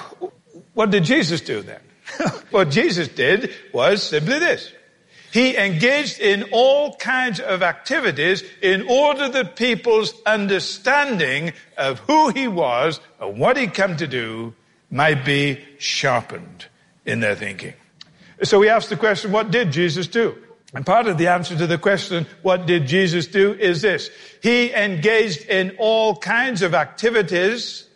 what 0.74 0.90
did 0.90 1.04
Jesus 1.04 1.40
do 1.40 1.62
then? 1.62 1.80
what 2.50 2.68
Jesus 2.68 3.08
did 3.08 3.50
was 3.72 4.02
simply 4.02 4.38
this. 4.38 4.70
He 5.32 5.56
engaged 5.56 6.20
in 6.20 6.44
all 6.52 6.94
kinds 6.96 7.40
of 7.40 7.62
activities 7.62 8.44
in 8.60 8.86
order 8.86 9.30
that 9.30 9.56
people's 9.56 10.12
understanding 10.26 11.54
of 11.78 12.00
who 12.00 12.28
he 12.28 12.48
was 12.48 13.00
and 13.18 13.38
what 13.38 13.56
he'd 13.56 13.72
come 13.72 13.96
to 13.96 14.06
do 14.06 14.52
might 14.90 15.24
be 15.24 15.58
sharpened 15.78 16.66
in 17.06 17.20
their 17.20 17.34
thinking. 17.34 17.72
So 18.42 18.58
we 18.58 18.68
ask 18.68 18.90
the 18.90 18.96
question, 18.96 19.32
what 19.32 19.50
did 19.50 19.72
Jesus 19.72 20.06
do? 20.06 20.36
And 20.74 20.84
part 20.84 21.06
of 21.06 21.16
the 21.16 21.28
answer 21.28 21.56
to 21.56 21.66
the 21.66 21.78
question, 21.78 22.26
what 22.42 22.66
did 22.66 22.86
Jesus 22.86 23.26
do, 23.26 23.54
is 23.54 23.80
this. 23.80 24.10
He 24.42 24.70
engaged 24.74 25.46
in 25.46 25.76
all 25.78 26.14
kinds 26.16 26.60
of 26.60 26.74
activities 26.74 27.88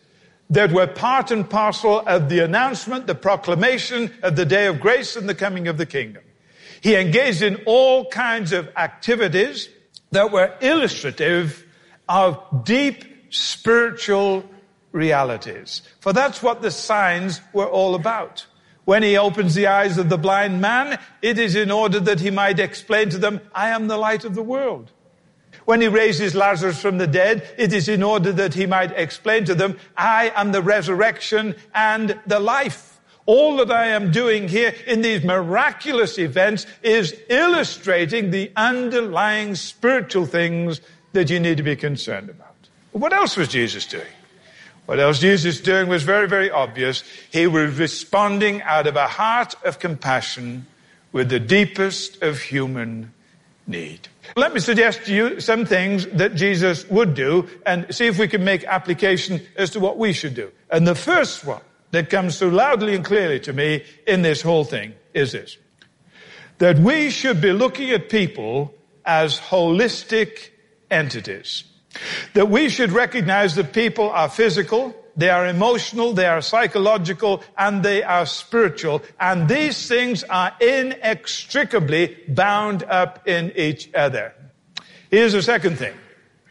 that 0.49 0.73
were 0.73 0.87
part 0.87 1.31
and 1.31 1.49
parcel 1.49 2.00
of 2.07 2.31
the 2.31 2.38
announcement, 2.38 3.07
the 3.07 3.14
proclamation 3.14 4.11
of 4.23 4.37
the 4.37 4.47
day 4.47 4.69
of 4.69 4.81
grace 4.81 5.16
and 5.16 5.28
the 5.28 5.35
coming 5.35 5.69
of 5.69 5.76
the 5.76 5.87
kingdom. 5.87 6.23
He 6.80 6.97
engaged 6.97 7.42
in 7.42 7.62
all 7.66 8.06
kinds 8.06 8.52
of 8.52 8.68
activities 8.76 9.68
that 10.11 10.30
were 10.30 10.54
illustrative 10.61 11.64
of 12.09 12.64
deep 12.64 13.04
spiritual 13.30 14.45
realities. 14.92 15.83
For 16.00 16.12
that's 16.12 16.42
what 16.42 16.62
the 16.62 16.71
signs 16.71 17.40
were 17.52 17.68
all 17.68 17.95
about. 17.95 18.47
When 18.85 19.02
he 19.02 19.18
opens 19.18 19.54
the 19.54 19.66
eyes 19.66 19.99
of 19.99 20.09
the 20.09 20.16
blind 20.16 20.61
man, 20.61 20.99
it 21.21 21.38
is 21.38 21.56
in 21.56 21.71
order 21.73 21.99
that 22.00 22.21
he 22.21 22.30
might 22.30 22.61
explain 22.61 23.11
to 23.11 23.18
them, 23.18 23.40
I 23.52 23.71
am 23.71 23.88
the 23.88 23.97
light 23.97 24.25
of 24.25 24.35
the 24.35 24.42
world. 24.42 24.92
When 25.64 25.80
he 25.80 25.88
raises 25.88 26.37
Lazarus 26.37 26.80
from 26.80 26.99
the 26.99 27.09
dead, 27.09 27.49
it 27.59 27.73
is 27.73 27.88
in 27.88 28.04
order 28.04 28.30
that 28.33 28.54
he 28.54 28.66
might 28.66 28.92
explain 28.92 29.45
to 29.47 29.54
them, 29.56 29.76
I 29.97 30.33
am 30.37 30.52
the 30.52 30.62
resurrection 30.62 31.56
and 31.75 32.21
the 32.26 32.38
life. 32.38 32.95
All 33.26 33.56
that 33.56 33.73
I 33.73 33.88
am 33.88 34.12
doing 34.12 34.47
here 34.49 34.73
in 34.87 35.02
these 35.02 35.25
miraculous 35.25 36.16
events 36.18 36.64
is 36.83 37.14
illustrating 37.28 38.30
the 38.30 38.52
underlying 38.56 39.56
spiritual 39.56 40.26
things 40.26 40.80
that 41.12 41.28
you 41.28 41.40
need 41.40 41.56
to 41.56 41.64
be 41.64 41.75
concerned 41.75 42.30
about. 42.30 42.54
What 42.92 43.12
else 43.12 43.37
was 43.37 43.49
Jesus 43.49 43.85
doing? 43.87 44.06
What 44.87 45.00
else 45.00 45.18
Jesus 45.18 45.61
doing 45.61 45.88
was 45.88 46.04
very, 46.04 46.28
very 46.28 46.50
obvious. 46.50 47.02
He 47.33 47.49
was 47.49 47.76
responding 47.76 48.62
out 48.62 48.87
of 48.87 48.95
a 48.95 49.09
heart 49.09 49.54
of 49.64 49.80
compassion 49.80 50.66
with 51.11 51.28
the 51.28 51.40
deepest 51.40 52.23
of 52.23 52.40
human 52.40 53.12
need. 53.66 54.06
Let 54.37 54.54
me 54.54 54.61
suggest 54.61 55.06
to 55.06 55.14
you 55.14 55.40
some 55.40 55.64
things 55.64 56.06
that 56.06 56.37
Jesus 56.37 56.88
would 56.88 57.14
do 57.14 57.49
and 57.64 57.92
see 57.92 58.06
if 58.06 58.18
we 58.18 58.28
can 58.28 58.45
make 58.45 58.64
application 58.64 59.40
as 59.56 59.71
to 59.71 59.80
what 59.80 59.99
we 59.99 60.12
should 60.12 60.35
do. 60.35 60.52
And 60.71 60.87
the 60.87 60.95
first 60.95 61.45
one 61.45 61.62
that 61.96 62.10
comes 62.10 62.36
so 62.36 62.48
loudly 62.48 62.94
and 62.94 63.02
clearly 63.02 63.40
to 63.40 63.54
me 63.54 63.82
in 64.06 64.20
this 64.20 64.42
whole 64.42 64.64
thing 64.64 64.92
is 65.14 65.32
this. 65.32 65.56
That 66.58 66.78
we 66.78 67.08
should 67.08 67.40
be 67.40 67.52
looking 67.52 67.90
at 67.90 68.10
people 68.10 68.74
as 69.02 69.40
holistic 69.40 70.50
entities. 70.90 71.64
That 72.34 72.50
we 72.50 72.68
should 72.68 72.92
recognize 72.92 73.54
that 73.54 73.72
people 73.72 74.10
are 74.10 74.28
physical, 74.28 74.94
they 75.16 75.30
are 75.30 75.46
emotional, 75.46 76.12
they 76.12 76.26
are 76.26 76.42
psychological, 76.42 77.42
and 77.56 77.82
they 77.82 78.02
are 78.02 78.26
spiritual. 78.26 79.02
And 79.18 79.48
these 79.48 79.88
things 79.88 80.22
are 80.24 80.52
inextricably 80.60 82.14
bound 82.28 82.82
up 82.82 83.26
in 83.26 83.52
each 83.56 83.88
other. 83.94 84.34
Here's 85.10 85.32
the 85.32 85.40
second 85.40 85.78
thing, 85.78 85.94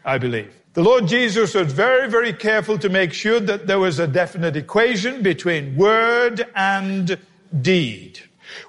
I 0.03 0.17
believe. 0.17 0.51
The 0.75 0.83
Lord 0.83 1.07
Jesus 1.07 1.53
was 1.53 1.71
very, 1.71 2.09
very 2.09 2.33
careful 2.33 2.77
to 2.79 2.89
make 2.89 3.13
sure 3.13 3.39
that 3.39 3.65
there 3.65 3.79
was 3.79 3.97
a 3.97 4.07
definite 4.07 4.57
equation 4.57 5.23
between 5.23 5.77
word 5.77 6.45
and 6.53 7.17
deed. 7.61 8.19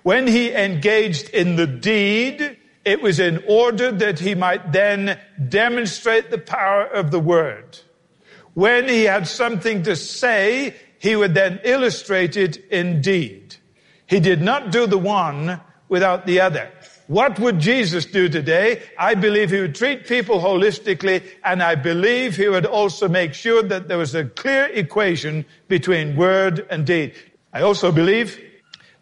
When 0.05 0.29
he 0.29 0.53
engaged 0.53 1.31
in 1.31 1.57
the 1.57 1.67
deed, 1.67 2.59
it 2.85 3.03
was 3.03 3.19
in 3.19 3.43
order 3.49 3.91
that 3.91 4.21
he 4.21 4.37
might 4.37 4.71
then 4.71 5.19
demonstrate 5.49 6.31
the 6.31 6.39
power 6.39 6.85
of 6.85 7.11
the 7.11 7.19
word. 7.19 7.81
When 8.55 8.89
he 8.89 9.03
had 9.03 9.27
something 9.27 9.83
to 9.83 9.97
say, 9.97 10.77
he 11.01 11.17
would 11.17 11.35
then 11.35 11.59
illustrate 11.65 12.37
it 12.37 12.57
in 12.71 13.01
deed. 13.01 13.57
He 14.07 14.21
did 14.21 14.41
not 14.41 14.71
do 14.71 14.87
the 14.87 14.97
one 14.97 15.61
without 15.89 16.25
the 16.25 16.39
other. 16.39 16.71
What 17.09 17.39
would 17.39 17.61
Jesus 17.61 18.05
do 18.05 18.29
today? 18.29 18.83
I 18.99 19.15
believe 19.15 19.51
he 19.51 19.61
would 19.61 19.77
treat 19.77 20.09
people 20.09 20.41
holistically, 20.41 21.23
and 21.45 21.63
I 21.63 21.77
believe 21.77 22.37
he 22.37 22.49
would 22.49 22.67
also 22.67 23.09
make 23.09 23.33
sure 23.33 23.63
that 23.63 23.87
there 23.87 23.99
was 23.99 24.15
a 24.17 24.25
clear 24.25 24.65
equation 24.73 25.45
between 25.69 26.17
word 26.17 26.67
and 26.69 26.85
deed. 26.85 27.15
I 27.53 27.63
also 27.63 27.93
believe 27.93 28.41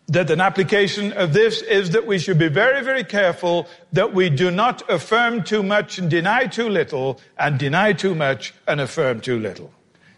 that 0.09 0.31
an 0.31 0.43
application 0.43 1.13
of 1.15 1.33
this 1.33 1.63
is 1.63 1.91
that 1.91 2.07
we 2.07 2.19
should 2.19 2.39
be 2.39 2.49
very, 2.49 2.85
very 2.85 3.05
careful 3.05 3.67
that 3.93 4.13
we 4.13 4.29
do 4.29 4.51
not 4.51 4.89
affirm 4.91 5.43
too 5.43 5.63
much 5.63 5.99
and 5.99 6.11
deny 6.11 6.47
too 6.47 6.69
little, 6.69 7.19
and 7.39 7.59
deny 7.59 7.95
too 7.95 8.15
much 8.15 8.53
and 8.69 8.83
affirm 8.83 9.21
too 9.21 9.39
little. 9.39 9.73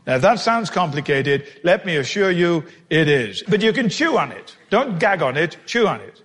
Now, 0.09 0.16
if 0.16 0.22
that 0.22 0.40
sounds 0.40 0.70
complicated, 0.70 1.46
let 1.62 1.87
me 1.87 1.96
assure 1.96 2.33
you 2.33 2.64
it 2.90 3.09
is. 3.09 3.44
But 3.46 3.62
you 3.62 3.72
can 3.72 3.88
chew 3.88 4.18
on 4.18 4.33
it. 4.33 4.57
Don't 4.70 4.99
gag 4.99 5.22
on 5.22 5.37
it, 5.37 5.57
chew 5.66 5.87
on 5.87 6.01
it. 6.01 6.20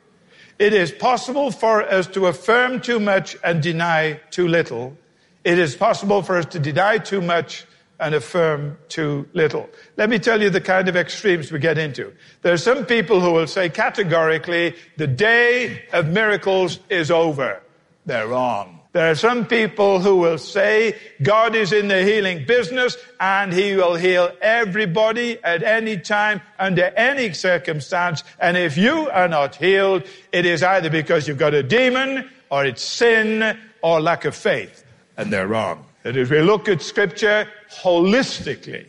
It 0.61 0.73
is 0.73 0.91
possible 0.91 1.49
for 1.49 1.81
us 1.81 2.05
to 2.09 2.27
affirm 2.27 2.81
too 2.81 2.99
much 2.99 3.35
and 3.43 3.63
deny 3.63 4.19
too 4.29 4.47
little. 4.47 4.95
It 5.43 5.57
is 5.57 5.75
possible 5.75 6.21
for 6.21 6.37
us 6.37 6.45
to 6.53 6.59
deny 6.59 6.99
too 6.99 7.19
much 7.19 7.65
and 7.99 8.13
affirm 8.13 8.77
too 8.87 9.27
little. 9.33 9.67
Let 9.97 10.11
me 10.11 10.19
tell 10.19 10.39
you 10.39 10.51
the 10.51 10.61
kind 10.61 10.87
of 10.87 10.95
extremes 10.95 11.51
we 11.51 11.57
get 11.57 11.79
into. 11.79 12.13
There 12.43 12.53
are 12.53 12.57
some 12.57 12.85
people 12.85 13.21
who 13.21 13.31
will 13.31 13.47
say 13.47 13.69
categorically, 13.69 14.75
the 14.97 15.07
day 15.07 15.81
of 15.93 16.09
miracles 16.09 16.79
is 16.89 17.09
over. 17.09 17.63
They're 18.05 18.27
wrong. 18.27 18.80
There 18.93 19.09
are 19.09 19.15
some 19.15 19.45
people 19.45 20.01
who 20.01 20.17
will 20.17 20.37
say 20.37 20.97
God 21.23 21.55
is 21.55 21.71
in 21.71 21.87
the 21.87 22.03
healing 22.03 22.45
business 22.45 22.97
and 23.21 23.53
he 23.53 23.73
will 23.77 23.95
heal 23.95 24.31
everybody 24.41 25.41
at 25.45 25.63
any 25.63 25.97
time 25.97 26.41
under 26.59 26.91
any 26.97 27.31
circumstance. 27.31 28.25
And 28.37 28.57
if 28.57 28.75
you 28.77 29.09
are 29.09 29.29
not 29.29 29.55
healed, 29.55 30.03
it 30.33 30.45
is 30.45 30.61
either 30.61 30.89
because 30.89 31.25
you've 31.25 31.37
got 31.37 31.53
a 31.53 31.63
demon 31.63 32.29
or 32.49 32.65
it's 32.65 32.81
sin 32.81 33.57
or 33.81 34.01
lack 34.01 34.25
of 34.25 34.35
faith. 34.35 34.83
And 35.15 35.31
they're 35.31 35.47
wrong. 35.47 35.85
And 36.03 36.17
if 36.17 36.29
we 36.29 36.41
look 36.41 36.67
at 36.67 36.81
scripture 36.81 37.47
holistically, 37.81 38.87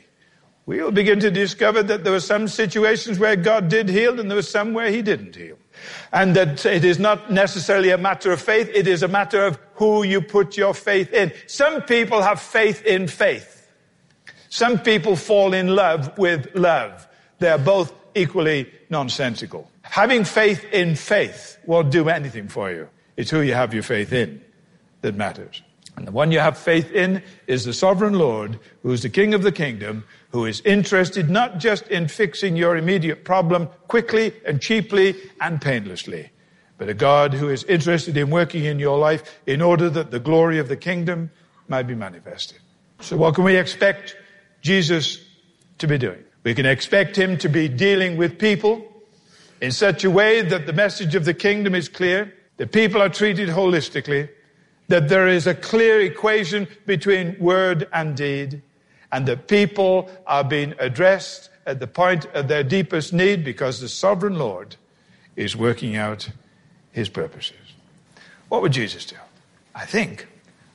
we'll 0.67 0.91
begin 0.91 1.21
to 1.21 1.31
discover 1.31 1.81
that 1.85 2.03
there 2.03 2.13
were 2.13 2.19
some 2.19 2.49
situations 2.49 3.21
where 3.21 3.37
God 3.37 3.69
did 3.69 3.89
heal 3.89 4.19
and 4.19 4.29
there 4.29 4.37
were 4.37 4.43
some 4.43 4.75
where 4.75 4.91
he 4.91 5.01
didn't 5.01 5.37
heal. 5.37 5.59
And 6.13 6.37
that 6.37 6.67
it 6.67 6.85
is 6.85 6.99
not 6.99 7.31
necessarily 7.31 7.91
a 7.91 7.99
matter 7.99 8.33
of 8.33 8.41
faith, 8.41 8.71
it 8.75 8.87
is 8.87 9.03
a 9.03 9.09
matter 9.09 9.45
of 9.45 9.59
who 9.75 10.03
you 10.03 10.21
put 10.21 10.57
your 10.57 10.75
faith 10.75 11.13
in. 11.13 11.33
Some 11.47 11.83
people 11.83 12.23
have 12.23 12.41
faith 12.41 12.85
in 12.85 13.09
faith. 13.09 13.71
Some 14.49 14.79
people 14.79 15.17
fall 15.17 15.55
in 15.55 15.75
love 15.75 16.17
with 16.19 16.55
love. 16.55 17.09
They're 17.39 17.59
both 17.59 17.93
equally 18.15 18.71
nonsensical. 18.91 19.71
Having 19.83 20.25
faith 20.25 20.65
in 20.73 20.95
faith 20.95 21.59
won't 21.67 21.91
do 21.91 22.09
anything 22.09 22.49
for 22.49 22.71
you. 22.71 22.89
It's 23.17 23.31
who 23.31 23.41
you 23.41 23.55
have 23.55 23.75
your 23.75 23.83
faith 23.83 24.13
in 24.13 24.43
that 25.01 25.15
matters. 25.15 25.63
And 25.97 26.07
the 26.07 26.13
one 26.13 26.33
you 26.33 26.39
have 26.39 26.57
faith 26.57 26.91
in 26.93 27.23
is 27.47 27.65
the 27.65 27.73
sovereign 27.73 28.15
Lord, 28.15 28.59
who 28.83 28.93
is 28.93 29.03
the 29.03 29.11
King 29.11 29.35
of 29.35 29.43
the 29.43 29.53
kingdom, 29.53 30.05
who 30.31 30.47
is 30.47 30.61
interested 30.63 31.29
not 31.29 31.59
just 31.59 31.87
in 31.89 32.09
fixing 32.09 32.57
your 32.57 32.77
immediate 32.77 33.25
problem 33.25 33.69
quickly 33.89 34.33
and 34.47 34.61
cheaply 34.61 35.15
and 35.41 35.61
painlessly, 35.61 36.31
but 36.79 36.89
a 36.89 36.95
God 36.95 37.35
who 37.35 37.51
is 37.51 37.65
interested 37.65 38.17
in 38.17 38.31
working 38.31 38.65
in 38.65 38.79
your 38.79 38.99
life 38.99 39.41
in 39.47 39.61
order 39.61 39.91
that 39.91 40.11
the 40.11 40.19
glory 40.19 40.59
of 40.59 40.69
the 40.69 40.77
kingdom 40.77 41.31
might 41.69 41.87
be 41.87 41.95
manifested. 41.95 42.59
So 43.01 43.17
what 43.17 43.35
can 43.35 43.45
we 43.45 43.57
expect 43.57 44.17
Jesus 44.63 45.21
to 45.79 45.87
be 45.87 45.99
doing? 45.99 46.25
We 46.45 46.55
can 46.55 46.67
expect 46.67 47.17
him 47.17 47.37
to 47.39 47.49
be 47.49 47.69
dealing 47.69 48.17
with 48.17 48.39
people 48.39 48.85
in 49.61 49.71
such 49.71 50.05
a 50.05 50.11
way 50.11 50.43
that 50.43 50.67
the 50.67 50.73
message 50.73 51.15
of 51.15 51.25
the 51.25 51.35
kingdom 51.35 51.75
is 51.75 51.89
clear, 51.89 52.33
that 52.57 52.73
people 52.73 53.01
are 53.03 53.09
treated 53.09 53.49
holistically, 53.49 54.29
that 54.93 55.09
there 55.09 55.27
is 55.27 55.47
a 55.47 55.55
clear 55.55 56.03
equation 56.03 56.69
between 56.85 57.35
word 57.39 57.89
and 57.95 58.15
deed, 58.15 58.61
and 59.11 59.25
that 59.25 59.49
people 59.49 60.11
are 60.27 60.45
being 60.45 60.75
addressed 60.79 61.49
at 61.65 61.81
the 61.81 61.87
point 61.87 62.27
of 62.35 62.47
their 62.47 62.63
deepest 62.63 63.11
need 63.11 63.43
because 63.43 63.81
the 63.81 63.89
sovereign 63.89 64.39
Lord 64.39 64.77
is 65.35 65.57
working 65.57 65.97
out 65.97 66.29
his 66.91 67.09
purposes. 67.09 67.57
What 68.51 68.61
would 68.61 68.73
Jesus 68.73 69.07
do? 69.07 69.17
I 69.75 69.87
think 69.87 70.27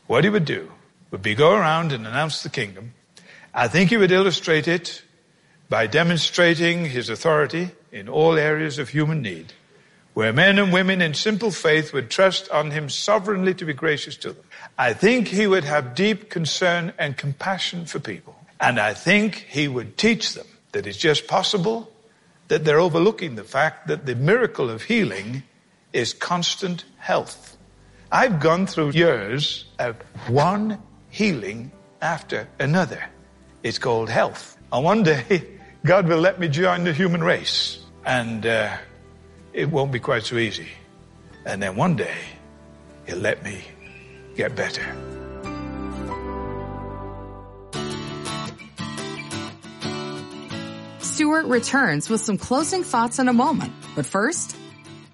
what 0.07 0.23
he 0.23 0.31
would 0.31 0.45
do 0.45 0.71
would 1.11 1.21
be 1.21 1.35
go 1.35 1.53
around 1.53 1.91
and 1.91 2.07
announce 2.07 2.41
the 2.41 2.49
kingdom. 2.49 2.95
I 3.53 3.67
think 3.67 3.91
he 3.91 3.97
would 3.97 4.11
illustrate 4.11 4.67
it 4.67 5.03
by 5.69 5.85
demonstrating 5.85 6.85
his 6.85 7.07
authority 7.07 7.69
in 7.91 8.09
all 8.09 8.35
areas 8.35 8.79
of 8.79 8.89
human 8.89 9.21
need 9.21 9.53
where 10.17 10.33
men 10.33 10.57
and 10.57 10.73
women 10.73 10.99
in 10.99 11.13
simple 11.13 11.51
faith 11.51 11.93
would 11.93 12.09
trust 12.09 12.49
on 12.49 12.71
him 12.71 12.89
sovereignly 12.89 13.53
to 13.53 13.65
be 13.65 13.71
gracious 13.71 14.17
to 14.17 14.33
them. 14.33 14.43
I 14.75 14.93
think 14.93 15.27
he 15.27 15.45
would 15.45 15.63
have 15.63 15.93
deep 15.93 16.31
concern 16.31 16.91
and 16.97 17.15
compassion 17.15 17.85
for 17.85 17.99
people. 17.99 18.35
And 18.59 18.79
I 18.79 18.95
think 18.95 19.45
he 19.47 19.67
would 19.67 19.95
teach 19.95 20.33
them 20.33 20.47
that 20.71 20.87
it's 20.87 20.97
just 20.97 21.27
possible 21.27 21.91
that 22.47 22.65
they're 22.65 22.79
overlooking 22.79 23.35
the 23.35 23.43
fact 23.43 23.89
that 23.89 24.07
the 24.07 24.15
miracle 24.15 24.71
of 24.71 24.81
healing 24.81 25.43
is 25.93 26.13
constant 26.13 26.83
health. 26.97 27.55
I've 28.11 28.39
gone 28.39 28.65
through 28.65 28.93
years 28.93 29.65
of 29.77 29.97
one 30.29 30.81
healing 31.11 31.71
after 32.01 32.47
another. 32.59 33.05
It's 33.61 33.77
called 33.77 34.09
health. 34.09 34.57
And 34.73 34.83
one 34.83 35.03
day, 35.03 35.45
God 35.85 36.07
will 36.07 36.21
let 36.21 36.39
me 36.39 36.47
join 36.47 36.85
the 36.85 36.93
human 36.93 37.23
race. 37.23 37.77
And 38.03 38.47
uh, 38.47 38.77
it 39.57 39.71
won't 39.71 39.91
be 39.91 39.99
quite 39.99 40.23
so 40.23 40.37
easy. 40.37 40.67
And 41.43 41.61
then 41.61 41.75
one 41.75 41.95
day, 41.95 42.15
He'll 43.07 43.17
let 43.17 43.43
me 43.43 43.63
get 44.35 44.55
better. 44.55 44.85
Stuart 50.99 51.45
returns 51.47 52.07
with 52.07 52.21
some 52.21 52.37
closing 52.37 52.83
thoughts 52.83 53.17
in 53.17 53.27
a 53.27 53.33
moment. 53.33 53.73
But 53.95 54.05
first, 54.05 54.55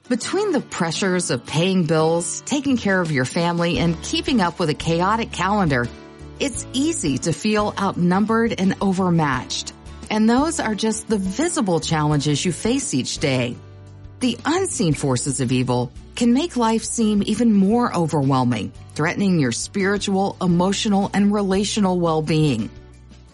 between 0.09 0.51
the 0.51 0.59
pressures 0.59 1.31
of 1.31 1.45
paying 1.45 1.85
bills, 1.85 2.41
taking 2.41 2.75
care 2.75 2.99
of 2.99 3.11
your 3.11 3.25
family, 3.25 3.77
and 3.79 4.01
keeping 4.03 4.41
up 4.41 4.59
with 4.59 4.69
a 4.69 4.73
chaotic 4.73 5.31
calendar, 5.31 5.87
it's 6.41 6.67
easy 6.73 7.17
to 7.19 7.31
feel 7.31 7.73
outnumbered 7.79 8.59
and 8.59 8.75
overmatched. 8.81 9.71
And 10.09 10.29
those 10.29 10.59
are 10.59 10.75
just 10.75 11.07
the 11.07 11.17
visible 11.17 11.79
challenges 11.79 12.43
you 12.43 12.51
face 12.51 12.93
each 12.93 13.19
day. 13.19 13.55
The 14.23 14.37
unseen 14.45 14.93
forces 14.93 15.41
of 15.41 15.51
evil 15.51 15.91
can 16.15 16.31
make 16.31 16.55
life 16.55 16.85
seem 16.85 17.23
even 17.25 17.51
more 17.51 17.93
overwhelming, 17.93 18.71
threatening 18.95 19.37
your 19.37 19.51
spiritual, 19.51 20.37
emotional, 20.39 21.11
and 21.13 21.33
relational 21.33 21.99
well-being. 21.99 22.69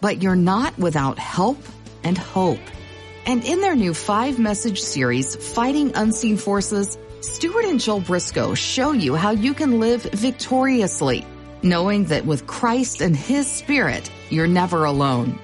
But 0.02 0.23
you're 0.23 0.36
not 0.36 0.75
without 0.80 1.19
help 1.19 1.60
and 2.04 2.17
hope. 2.17 2.58
And 3.28 3.45
in 3.45 3.62
their 3.62 3.75
new 3.75 3.93
five 3.93 4.39
message 4.39 4.82
series, 4.82 5.36
Fighting 5.36 5.91
Unseen 5.93 6.38
Forces, 6.38 6.97
Stuart 7.21 7.65
and 7.65 7.80
Jill 7.80 7.99
Briscoe 7.99 8.56
show 8.56 8.91
you 8.91 9.13
how 9.13 9.30
you 9.30 9.54
can 9.54 9.80
live 9.80 10.02
victoriously, 10.02 11.23
knowing 11.62 12.06
that 12.06 12.25
with 12.25 12.47
Christ 12.47 13.02
and 13.02 13.15
His 13.15 13.45
Spirit, 13.45 14.10
you're 14.32 14.47
never 14.47 14.86
alone. 14.86 15.38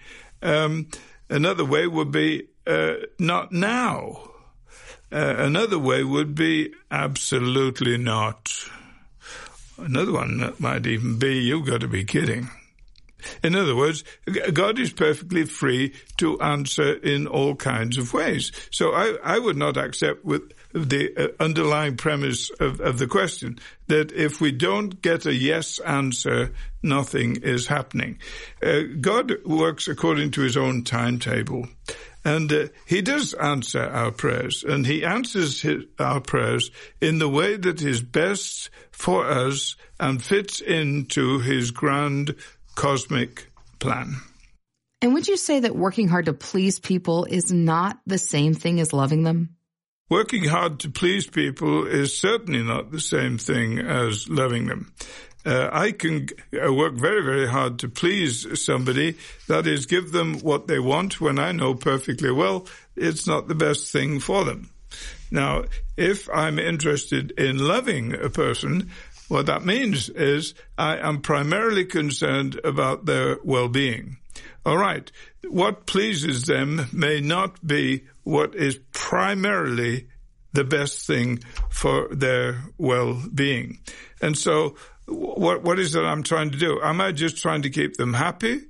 Um, 0.41 0.89
another 1.30 1.65
way 1.65 1.88
would 1.88 2.12
be 2.12 2.47
uh, 2.67 2.93
not 3.19 3.52
now. 3.52 4.30
Uh, 5.12 5.36
another 5.38 5.78
way 5.78 6.04
would 6.04 6.36
be 6.36 6.73
absolutely 6.89 7.97
not. 7.97 8.52
Another 9.78 10.12
one 10.12 10.38
that 10.39 10.60
might 10.60 10.86
even 10.86 11.19
be, 11.19 11.39
you've 11.39 11.67
got 11.67 11.82
to 11.82 11.88
be 11.88 12.04
kidding. 12.04 12.49
In 13.43 13.56
other 13.56 13.76
words, 13.76 14.04
God 14.52 14.80
is 14.80 14.91
perfectly 14.91 15.45
free 15.45 15.93
to 16.17 16.39
answer 16.41 16.93
in 16.93 17.28
all 17.28 17.56
kinds 17.56 17.97
of 17.97 18.13
ways. 18.13 18.52
So 18.71 18.91
I, 18.91 19.15
I 19.23 19.39
would 19.39 19.58
not 19.58 19.78
accept 19.78 20.26
with 20.26 20.52
the 20.74 21.14
uh, 21.16 21.44
underlying 21.44 21.98
premise 21.98 22.50
of, 22.60 22.82
of 22.82 22.98
the 22.98 23.08
question 23.08 23.60
that 23.88 24.12
if 24.12 24.42
we 24.42 24.52
don't 24.52 25.02
get 25.02 25.26
a 25.26 25.34
yes 25.34 25.80
answer, 25.80 26.54
nothing 26.82 27.38
is 27.38 27.68
happening. 27.68 28.20
Uh, 28.62 28.82
God 29.00 29.34
works 29.46 29.88
according 29.88 30.32
to 30.32 30.42
his 30.42 30.58
own 30.58 30.84
timetable. 30.84 31.68
And 32.26 32.52
uh, 32.52 32.68
he 32.86 33.02
does 33.02 33.34
answer 33.34 33.84
our 33.84 34.12
prayers, 34.12 34.64
and 34.64 34.86
he 34.86 35.04
answers 35.04 35.62
his, 35.62 35.84
our 36.00 36.22
prayers 36.22 36.72
in 37.02 37.20
the 37.20 37.28
way 37.28 37.58
that 37.58 37.82
is 37.82 38.02
best 38.02 38.70
for 38.92 39.26
us 39.26 39.76
and 40.00 40.24
fits 40.24 40.62
into 40.62 41.40
his 41.40 41.72
grand 41.72 42.36
cosmic 42.76 43.48
plan. 43.80 44.16
And 45.02 45.14
would 45.14 45.28
you 45.28 45.36
say 45.36 45.60
that 45.60 45.76
working 45.76 46.08
hard 46.08 46.28
to 46.28 46.34
please 46.34 46.80
people 46.80 47.26
is 47.26 47.52
not 47.52 48.00
the 48.08 48.18
same 48.18 48.54
thing 48.54 48.80
as 48.80 48.94
loving 48.94 49.24
them? 49.24 49.58
Working 50.13 50.43
hard 50.43 50.82
to 50.82 50.91
please 50.91 51.26
people 51.26 51.88
is 51.88 52.15
certainly 52.15 52.62
not 52.62 52.91
the 52.91 52.99
same 52.99 53.39
thing 53.39 53.80
as 53.80 54.30
loving 54.30 54.67
them. 54.67 54.93
Uh, 55.43 55.69
I 55.71 55.91
can 55.91 56.28
uh, 56.54 56.71
work 56.71 56.93
very, 56.93 57.23
very 57.23 57.47
hard 57.47 57.80
to 57.80 57.89
please 57.89 58.45
somebody. 58.63 59.17
That 59.47 59.65
is, 59.65 59.88
give 59.88 60.12
them 60.12 60.36
what 60.41 60.67
they 60.67 60.78
want 60.78 61.19
when 61.19 61.39
I 61.39 61.52
know 61.52 61.73
perfectly 61.73 62.32
well 62.32 62.67
it's 62.95 63.26
not 63.26 63.47
the 63.47 63.56
best 63.56 63.91
thing 63.91 64.19
for 64.19 64.45
them. 64.45 64.69
Now, 65.32 65.63
if 65.97 66.30
I'm 66.30 66.60
interested 66.60 67.32
in 67.32 67.58
loving 67.58 68.13
a 68.13 68.30
person, 68.30 68.91
what 69.30 69.47
that 69.47 69.65
means 69.65 70.10
is 70.10 70.54
I 70.78 70.97
am 70.97 71.21
primarily 71.21 71.86
concerned 71.86 72.62
about 72.63 73.08
their 73.08 73.39
well-being. 73.43 74.17
All 74.63 74.78
right. 74.78 75.12
What 75.49 75.86
pleases 75.86 76.43
them 76.43 76.88
may 76.91 77.21
not 77.21 77.65
be 77.65 78.06
what 78.23 78.56
is 78.56 78.79
primarily 78.91 80.08
the 80.53 80.63
best 80.63 81.06
thing 81.06 81.39
for 81.69 82.08
their 82.12 82.63
well-being. 82.77 83.79
And 84.21 84.38
so 84.38 84.75
what, 85.08 85.63
what 85.63 85.79
is 85.79 85.95
it 85.95 86.01
I'm 86.01 86.23
trying 86.23 86.51
to 86.51 86.58
do? 86.58 86.79
Am 86.82 87.01
I 87.01 87.12
just 87.12 87.38
trying 87.38 87.63
to 87.63 87.69
keep 87.69 87.97
them 87.97 88.13
happy? 88.13 88.62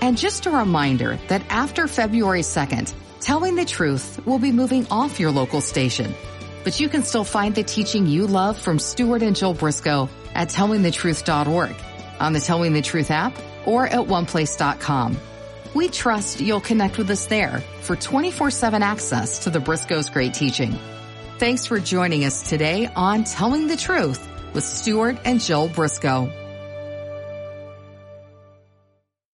And 0.00 0.18
just 0.18 0.46
a 0.46 0.50
reminder 0.50 1.18
that 1.28 1.42
after 1.48 1.86
February 1.86 2.42
2nd, 2.42 2.92
Telling 3.20 3.54
the 3.54 3.64
Truth 3.64 4.26
will 4.26 4.40
be 4.40 4.50
moving 4.50 4.84
off 4.90 5.20
your 5.20 5.30
local 5.30 5.60
station. 5.60 6.12
But 6.64 6.80
you 6.80 6.88
can 6.88 7.04
still 7.04 7.22
find 7.22 7.54
the 7.54 7.62
teaching 7.62 8.08
you 8.08 8.26
love 8.26 8.58
from 8.58 8.80
Stuart 8.80 9.22
and 9.22 9.36
Jill 9.36 9.54
Briscoe 9.54 10.08
at 10.34 10.48
tellingthetruth.org, 10.48 11.76
on 12.18 12.32
the 12.32 12.40
Telling 12.40 12.72
the 12.72 12.82
Truth 12.82 13.12
app, 13.12 13.38
or 13.64 13.86
at 13.86 14.08
oneplace.com. 14.08 15.16
We 15.72 15.88
trust 15.88 16.40
you'll 16.40 16.60
connect 16.60 16.98
with 16.98 17.08
us 17.10 17.26
there 17.26 17.60
for 17.80 17.94
24-7 17.94 18.80
access 18.80 19.44
to 19.44 19.50
the 19.50 19.60
Briscoe's 19.60 20.10
great 20.10 20.34
teaching. 20.34 20.76
Thanks 21.42 21.66
for 21.66 21.80
joining 21.80 22.24
us 22.24 22.48
today 22.48 22.88
on 22.94 23.24
Telling 23.24 23.66
the 23.66 23.76
Truth 23.76 24.24
with 24.54 24.62
Stuart 24.62 25.18
and 25.24 25.40
Jill 25.40 25.66
Briscoe. 25.66 26.41